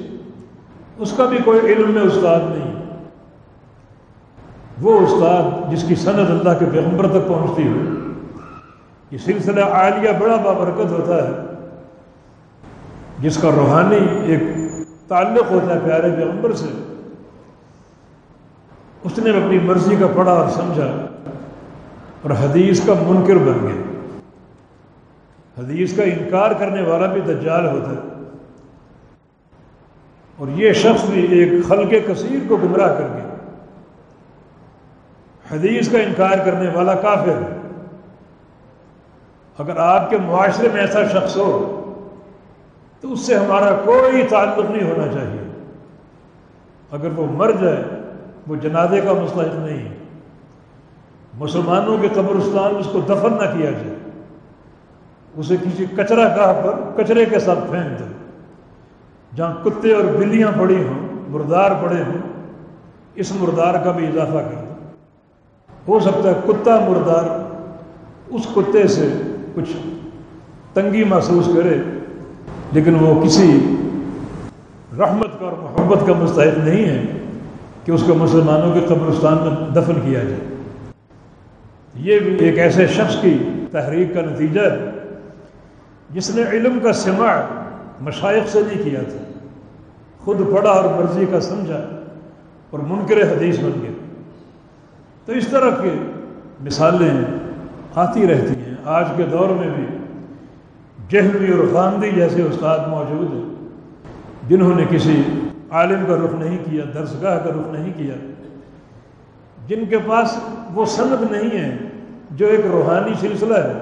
[0.98, 2.83] اس کا بھی کوئی علم میں استاد نہیں۔
[4.80, 7.74] وہ استاد جس کی صنعت اللہ کے پیغمبر تک پہنچتی ہو
[9.10, 11.32] یہ سلسلہ عالیہ بڑا بابرکت ہوتا ہے،
[13.18, 14.42] جس کا روحانی ایک
[15.08, 16.66] تعلق ہوتا ہے پیارے پیغمبر سے۔
[19.04, 21.06] اس نے اپنی مرضی کا پڑھا اور سمجھا
[22.22, 23.82] اور حدیث کا منکر بن گیا۔
[25.58, 28.14] حدیث کا انکار کرنے والا بھی دجال ہوتا ہے۔
[30.36, 33.23] اور یہ شخص بھی ایک خلق کثیر کو گمراہ کر گیا۔
[35.54, 37.58] حدیث کا انکار کرنے والا کافر ہے۔
[39.58, 41.80] اگر آپ کے معاشرے میں ایسا شخص ہو،
[43.00, 45.40] تو اس سے ہمارا کوئی تعلق نہیں ہونا چاہیے۔
[46.90, 47.82] اگر وہ مر جائے،
[48.46, 49.94] وہ جنازے کا مستحق نہیں ہے۔
[51.34, 53.94] مسلمانوں کے قبرستان اس کو دفن نہ کیا جائے۔
[55.36, 58.04] اسے کسی کچرا گاہ پر کچرے کے ساتھ پھینک دو
[59.36, 62.18] جہاں کتے اور بلیاں پڑی ہوں، مردار پڑے ہوں،
[63.14, 64.63] اس مردار کا بھی اضافہ کر
[65.88, 67.24] ہو سکتا ہے کتا مردار
[68.28, 69.08] اس کتے سے
[69.54, 69.70] کچھ
[70.74, 71.76] تنگی محسوس کرے،
[72.72, 73.48] لیکن وہ کسی
[74.98, 77.02] رحمت کا اور محبت کا مستحق نہیں ہے
[77.84, 80.42] کہ اس کو مسلمانوں کے قبرستان میں دفن کیا جائے۔
[82.04, 83.36] یہ بھی ایک ایسے شخص کی
[83.70, 84.90] تحریک کا نتیجہ ہے
[86.10, 87.34] جس نے علم کا سماع
[88.00, 89.22] مشائق سے نہیں کیا تھا۔
[90.24, 91.80] خود پڑھا اور مرضی کا سمجھا
[92.70, 93.93] اور منکر حدیث بن گیا۔
[95.28, 95.90] تو اس طرح کی
[96.64, 97.10] مثالیں
[97.94, 99.86] آتی رہتی ہیں۔ آج کے دور میں بھی
[101.10, 103.44] جہوی اور خاندی جیسے استاد موجود ہیں،
[104.48, 105.22] جنہوں نے کسی
[105.70, 108.14] عالم کا رخ نہیں کیا، درسگاہ کا رخ نہیں کیا،
[109.68, 110.36] جن کے پاس
[110.74, 111.76] وہ سند نہیں ہے،
[112.30, 113.72] جو ایک روحانی سلسلہ ہے،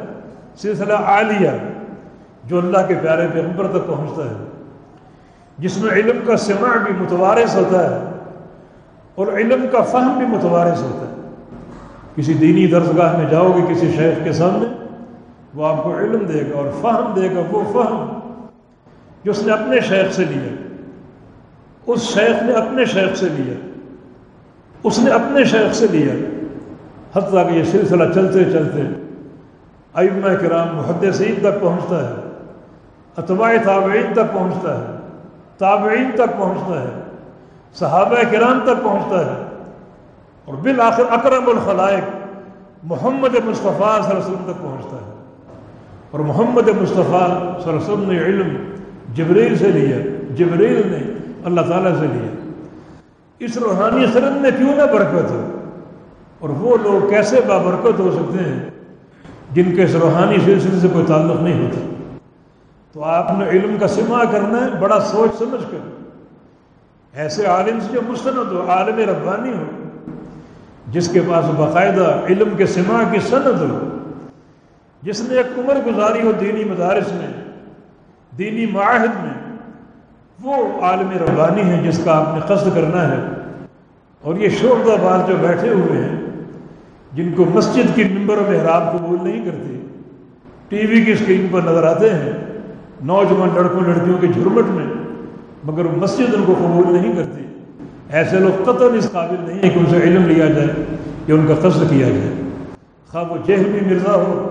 [0.57, 1.51] سلسلہ عالیہ،
[2.45, 4.45] جو اللہ کے پیارے پیغمبر تک پہنچتا ہے،
[5.59, 7.99] جس میں علم کا سماع بھی متوارث ہوتا ہے
[9.19, 11.12] اور علم کا فہم بھی متوارث ہوتا ہے۔
[12.17, 14.85] کسی دینی درسگاہ میں جاؤ گے کسی شیخ کے سامنے،
[15.55, 18.19] وہ آپ کو علم دے گا اور فہم دے گا، وہ فہم
[19.25, 20.53] جو اس نے اپنے شیخ سے لیا۔
[21.87, 23.55] اس شیخ نے اپنے شیخ سے لیا۔
[24.83, 26.15] اس نے اپنے شیخ سے لیا۔
[27.19, 28.81] حتیٰ کہ یہ سلسلہ چلتے چلتے
[29.95, 32.15] ائمہ کرام محدثین تک پہنچتا ہے،
[33.17, 34.85] اتباع تابعین تک پہنچتا ہے،
[35.59, 37.01] تابعین تک پہنچتا ہے،
[37.75, 39.42] صحابہ کرام تک پہنچتا ہے۔
[40.45, 42.05] اور بالآخر اکرم الخلائق
[42.83, 45.13] محمد مصطفیٰ صلی اللہ علیہ وسلم تک پہنچتا ہے۔
[46.11, 47.29] اور محمد مصطفیٰ
[47.63, 48.57] صلی اللہ علیہ وسلم نے علم
[49.15, 49.97] جبریل سے لیا،
[50.37, 50.99] جبریل نے
[51.45, 52.51] اللہ تعالیٰ سے لیا۔
[53.39, 55.59] اس روحانی سرد میں کیوں نہ برکت ہو؟
[56.39, 58.71] اور وہ لوگ کیسے بابرکت ہو سکتے ہیں
[59.53, 61.81] جن کے اس روحانی سلسلے سے کوئی تعلق نہیں ہوتا؟
[62.93, 66.05] تو آپ نے علم کا سما کرنا ہے، بڑا سوچ سمجھ کر۔
[67.15, 69.82] ایسے عالم سے جو مستند ہو، عالم ربانی ہو
[70.93, 73.99] جس کے پاس باقاعدہ علم کے سما کی سند ہو،
[75.03, 77.45] جس نے ایک عمر گزاری ہو دینی مدارس میں،
[78.39, 79.57] دینی معاہد میں،
[80.43, 83.23] وہ عالم ربانی ہیں جس کا آپ نے قصد کرنا ہے۔
[84.21, 86.17] اور یہ شعبہ آباد جو بیٹھے ہوئے ہیں،
[87.13, 89.87] جن کو مسجد کی ممبر و محراب قبول نہیں کرتی،
[90.69, 92.33] ٹی وی کی اسکرین پر نظر آتے ہیں،
[93.01, 94.87] نوجوان لڑکوں لڑکیوں کے جھرمٹ میں،
[95.65, 97.43] مگر مسجد ان کو قبول نہیں کرتی۔
[98.13, 100.69] ایسے لوگ قطر اس قابل نہیں ہے کہ ان سے علم لیا جائے،
[101.27, 102.51] کہ ان کا قصد کیا جائے۔
[103.09, 104.49] خواب و جہمی مرزا ہو،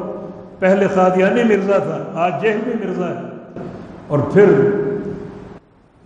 [0.60, 3.60] پہلے قادیانی مرزا تھا، آج جہمی مرزا ہے۔
[4.08, 4.46] اور پھر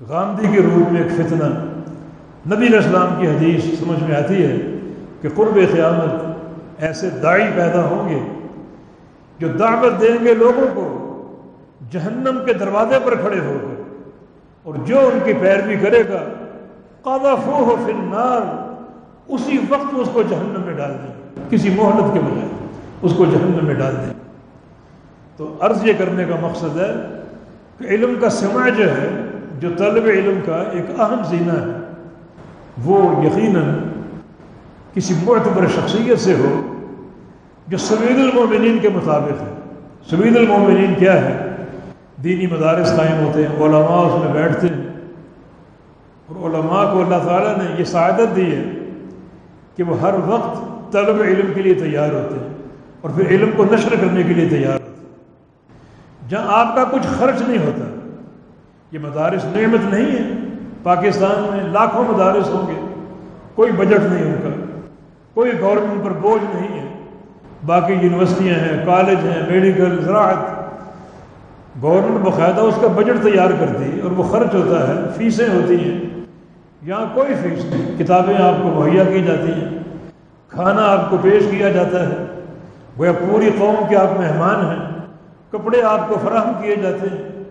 [0.10, 1.46] گاندھی کے روپ میں ایک فتنہ۔
[2.56, 4.56] نبی السلام کی حدیث سمجھ میں آتی ہے
[5.22, 6.24] کہ قرب قیامت
[6.84, 8.20] ایسے داعی پیدا ہوں گے
[9.40, 10.86] جو دعوت دیں گے لوگوں کو،
[11.92, 13.82] جہنم کے دروازے پر کھڑے ہو کر
[14.64, 16.45] اور جو ان کی پیروی کرے گا
[17.06, 18.72] قادافو ہو النار۔
[19.28, 21.14] اسی وقت اس کو جہنم میں ڈال دیں۔
[21.50, 22.48] کسی مہلت کے بجائے
[23.02, 24.14] اس کو جہنم میں ڈال دیں۔
[25.38, 27.22] تو عرض یہ کرنے کا مقصد ہے
[27.78, 29.26] کہ علم کا سمع جو ہے،
[29.60, 31.94] جو طلب علم کا ایک اہم زینہ ہے،
[32.84, 33.64] وہ یقیناً
[34.94, 36.74] کسی معتبر شخصیت سے ہو
[37.68, 39.60] جو سوید المومنین کے مطابق ہے۔
[40.10, 41.56] سوید المومنین کیا ہے؟
[42.24, 44.85] دینی مدارس قائم ہوتے ہیں، علماء اس میں بیٹھتے ہیں۔
[46.28, 48.64] اور علماء کو اللہ تعالیٰ نے یہ سعادت دی ہے
[49.76, 52.54] کہ وہ ہر وقت طلب علم کے لیے تیار ہوتے ہیں
[53.02, 57.08] اور پھر علم کو نشر کرنے کے لیے تیار ہوتے ہیں۔ جہاں آپ کا کچھ
[57.08, 57.86] خرچ نہیں ہوتا،
[58.92, 60.24] یہ مدارس نعمت نہیں ہے
[60.84, 62.80] پاکستان میں لاکھوں مدارس ہوں گے،
[63.56, 64.50] کوئی بجٹ نہیں ہوگا
[65.34, 66.88] کوئی گورنمنٹ پر بوجھ نہیں ہے۔
[67.66, 70.54] باقی یونیورسٹیاں ہیں، کالج ہیں میڈیکل زراعت۔
[71.82, 75.76] گورنمنٹ باقاعدہ اس کا بجٹ تیار کرتی ہے اور وہ خرچ ہوتا ہے، فیسیں ہوتی
[75.76, 76.15] ہیں۔
[76.86, 79.80] یہاں کوئی فیس نہیں۔ کتابیں آپ کو مہیا کی جاتی ہیں۔
[80.48, 82.42] کھانا آپ کو پیش کیا جاتا ہے۔
[82.98, 84.86] وہ پوری قوم کے آپ مہمان ہیں۔
[85.52, 87.44] کپڑے آپ کو فراہم کیے جاتے ہیں۔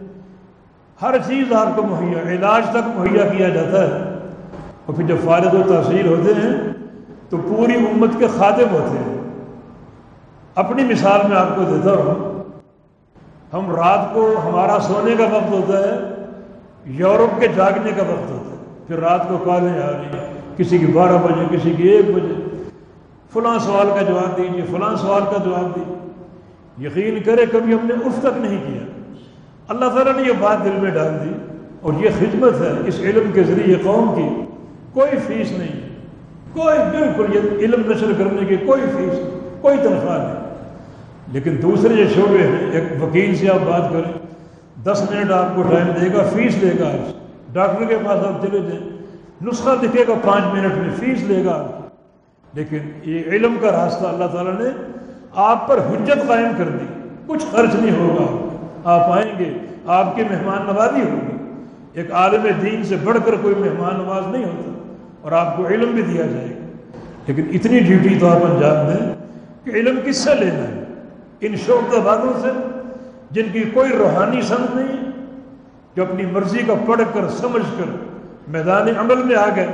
[1.02, 4.18] ہر چیز آپ کو مہیا، علاج تک مہیا کیا جاتا ہے۔
[4.86, 6.72] اور پھر جب فارغ و تحصیل ہوتے ہیں،
[7.28, 9.30] تو پوری امت کے خادم ہوتے ہیں۔
[10.54, 12.44] اپنی مثال میں آپ کو دیتا ہوں۔
[13.52, 16.14] ہم رات کو ہمارا سونے کا وقت ہوتا ہے،
[16.84, 18.43] یورپ کے جاگنے کا وقت ہوتا ہے۔
[18.86, 22.62] پھر رات کو کالیں آ رہی ہیں۔ کسی کی بارہ بجے، کسی کی ایک بجے۔
[23.32, 25.94] فلاں سوال کا جواب دیجیے فلاں سوال کا جواب دیجیے
[26.86, 28.82] یقین کرے کبھی ہم نے اف تک نہیں کیا۔
[29.68, 31.32] اللہ تعالیٰ نے یہ بات دل میں ڈال دی
[31.80, 34.44] اور یہ خدمت ہے اس علم کے ذریعے قوم کی۔
[34.92, 35.88] کوئی فیس نہیں
[36.52, 39.18] کوئی بالکل یہ علم نشر کرنے کی کوئی فیس
[39.60, 40.44] کوئی تنخواہ نہیں۔
[41.32, 44.12] لیکن دوسرے جو شعبے ہیں، ایک وکیل سے آپ بات کریں،
[44.84, 46.90] دس منٹ آپ کو ٹائم دے گا، فیس لے گا
[47.54, 48.90] ڈاکٹر کے پاس آپ چلے جائیں۔
[49.44, 51.66] نسخہ دکھے گا، پانچ منٹ میں فیس لے گا۔
[52.54, 54.84] لیکن یہ علم کا راستہ اللہ تعالیٰ نے
[55.34, 59.52] آپ پر حجت قائم کر دی۔ کچھ خرچ نہیں ہوگا۔ آپ آئیں گے،
[59.86, 61.36] آپ کی مہمان نوازی ہوگی
[61.92, 65.90] ایک عالم دین سے بڑھ کر کوئی مہمان نواز نہیں ہوتا۔ اور آپ کو علم
[65.90, 66.66] بھی دیا جائے گا۔
[67.26, 69.14] لیکن اتنی ڈیوٹی تو آپ انجام دیں
[69.64, 70.84] کہ علم کس سے لینا ہے؟
[71.40, 72.48] ان شوق بادوں سے،
[73.30, 75.13] جن کی کوئی روحانی سمجھ نہیں
[75.96, 77.96] جو اپنی مرضی کا پڑھ کر، سمجھ کر
[78.48, 79.66] میدان عمل میں آ گئے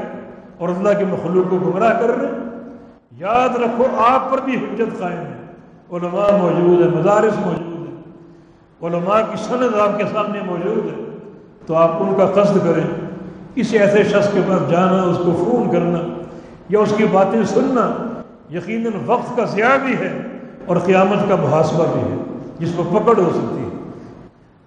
[0.59, 2.29] اور اللہ کے مخلوق کو گمراہ کر رہے
[3.19, 5.41] یاد رکھو، آپ پر بھی حجت قائم ہے۔
[5.93, 7.95] علماء موجود ہے مدارس موجود ہے
[8.87, 11.05] علماء کی سند آپ کے سامنے موجود ہے۔
[11.67, 13.07] تو آپ ان کا قصد کریں۔
[13.55, 15.99] کسی ایسے شخص کے پاس جانا، اس کو فون کرنا
[16.69, 17.91] یا اس کی باتیں سننا،
[18.57, 20.23] یقیناً وقت کا ضیاع بھی ہے
[20.67, 22.17] اور قیامت کا محاسبہ بھی ہے،
[22.59, 23.70] جس کو پکڑ ہو سکتی ہے۔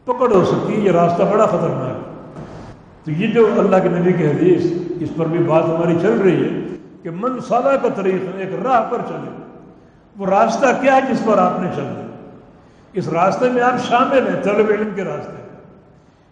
[0.05, 2.01] پکڑ ہو سکتی ہے یہ راستہ بڑا خطرناک ہے۔
[3.03, 4.65] تو یہ جو اللہ کے نبی کی حدیث،
[4.99, 8.81] اس پر بھی بات ہماری چل رہی ہے کہ من سالہ کا طریقہ، ایک راہ
[8.89, 9.29] پر چلے۔
[10.17, 12.01] وہ راستہ کیا ہے جس پر آپ نے چلنا
[12.93, 15.41] اس راستے میں آپ شامل ہیں، طلب علم کے راستے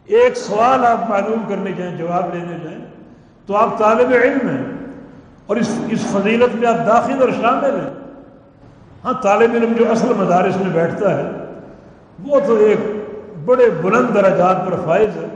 [0.06, 2.80] ایک سوال آپ معلوم کرنے جائیں، جواب لینے جائیں،
[3.46, 4.64] تو آپ طالب علم ہیں
[5.46, 7.90] اور اس اس فضیلت میں آپ داخل اور شامل ہیں۔
[9.04, 11.32] ہاں طالب علم جو اصل مدارس میں بیٹھتا ہے،
[12.24, 12.80] وہ تو ایک
[13.46, 15.28] بڑے بلند درجات پر فائز ہے۔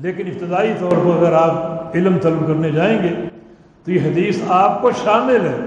[0.00, 3.28] لیکن ابتدائی طور پر اگر آپ علم طلب کرنے جائیں گے،
[3.84, 5.66] تو یہ حدیث آپ کو شامل ہے۔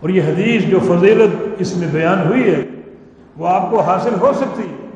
[0.00, 2.66] اور یہ حدیث جو فضیلت اس میں بیان ہوئی ہے،
[3.36, 4.88] وہ آپ کو حاصل ہو سکتی ہے۔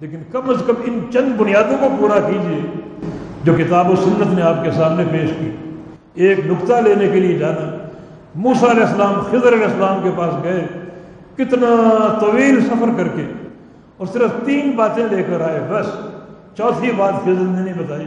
[0.00, 2.60] لیکن کم از کم ان چند بنیادوں کو پورا کیجیے
[3.44, 5.50] جو کتاب و سنت نے آپ کے سامنے پیش کی۔
[6.14, 7.76] ایک نقطہ لینے کے لیے جانا
[8.34, 10.66] موسا علیہ السلام، خضر علیہ السلام کے پاس گئے،
[11.36, 13.43] کتنا طویل سفر کر کے۔
[14.04, 15.86] اور صرف تین باتیں لے کر آئے، بس۔
[16.56, 18.06] چوتھی بات خضر نے نہیں بتائی،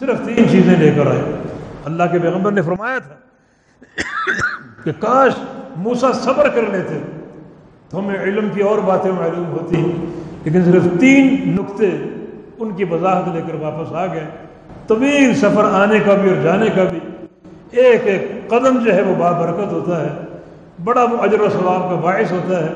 [0.00, 1.22] صرف تین چیزیں لے کر آئے۔
[1.84, 3.14] اللہ کے پیغمبر نے فرمایا تھا
[4.84, 5.32] کہ کاش
[5.76, 7.00] موسا صبر کر لیتے،
[7.88, 9.76] تو ہمیں علم کی اور باتیں معلوم ہوتی۔
[10.44, 11.90] لیکن صرف تین نقطے
[12.58, 14.26] ان کی وضاحت لے کر واپس آ گئے۔
[14.86, 17.00] طویل سفر آنے کا بھی اور جانے کا بھی۔
[17.70, 20.08] ایک ایک قدم جو ہے وہ بابرکت ہوتا ہے،
[20.84, 22.72] بڑا وہ اجر و ثواب کا باعث ہوتا ہے۔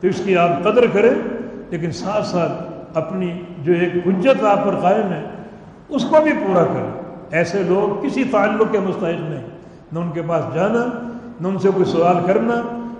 [0.00, 1.41] تو اس کی آپ قدر کریں۔
[1.72, 2.52] لیکن ساتھ ساتھ
[2.94, 5.24] اپنی جو ایک حجت آپ پر قائم ہے،
[5.88, 9.46] اس کو بھی پورا کریں۔ ایسے لوگ کسی تعلق کے مستحق نہیں۔
[9.92, 11.06] نہ ان کے پاس جانا،
[11.40, 12.54] نہ ان سے کوئی سوال کرنا،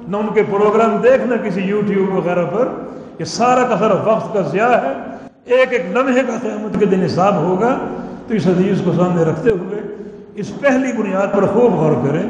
[0.08, 2.68] نہ ان کے پروگرام دیکھنا کسی یوٹیوب وغیرہ پر۔
[3.18, 4.92] یہ سارا کا سارا وقت کا ضیاع ہے۔
[5.44, 7.78] ایک ایک لمحے کا قیامت کے دن حساب ہوگا۔
[8.28, 9.80] تو اس حدیث کو سامنے رکھتے ہوئے
[10.34, 12.22] اس پہلی بنیاد پر خوب غور کریں۔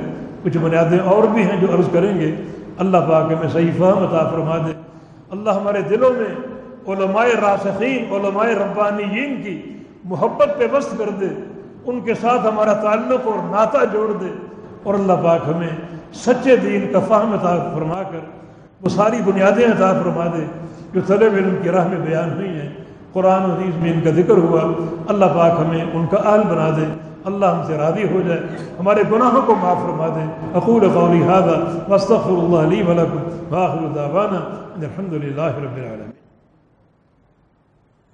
[0.43, 2.35] کچھ بنیادیں اور بھی ہیں جو عرض کریں گے۔
[2.79, 4.92] اللہ پاک میں صحیح فہم عطا فرما دے۔
[5.33, 6.33] اللہ ہمارے دلوں میں
[6.93, 9.61] علماء راسخین، علماء ربانیین کی
[10.05, 11.27] محبت پہ وسط کر دے،
[11.87, 14.29] ان کے ساتھ ہمارا تعلق اور ناطہ جوڑ دے
[14.83, 15.69] اور اللہ پاک ہمیں
[16.15, 18.19] سچے دین کا فہم عطا فرما کر
[18.83, 20.45] وہ ساری بنیادیں عطا فرما دے
[20.93, 22.69] جو طلب علم کی راہ میں بیان ہوئی ہیں۔
[23.13, 24.61] قرآن و حدیث میں ان کا ذکر ہوا،
[25.09, 26.85] اللہ پاک ہمیں ان کا اہل بنا دے۔
[27.25, 28.41] اللہ ہم سے راضی ہو جائے،
[28.79, 31.55] ہمارے گناہوں کو معاف فرما دے۔ اقول قولی هذا
[31.89, 34.41] واستغفر اللہ لي ولكم واخر دعوانا
[34.81, 36.22] الحمد للہ رب العالمين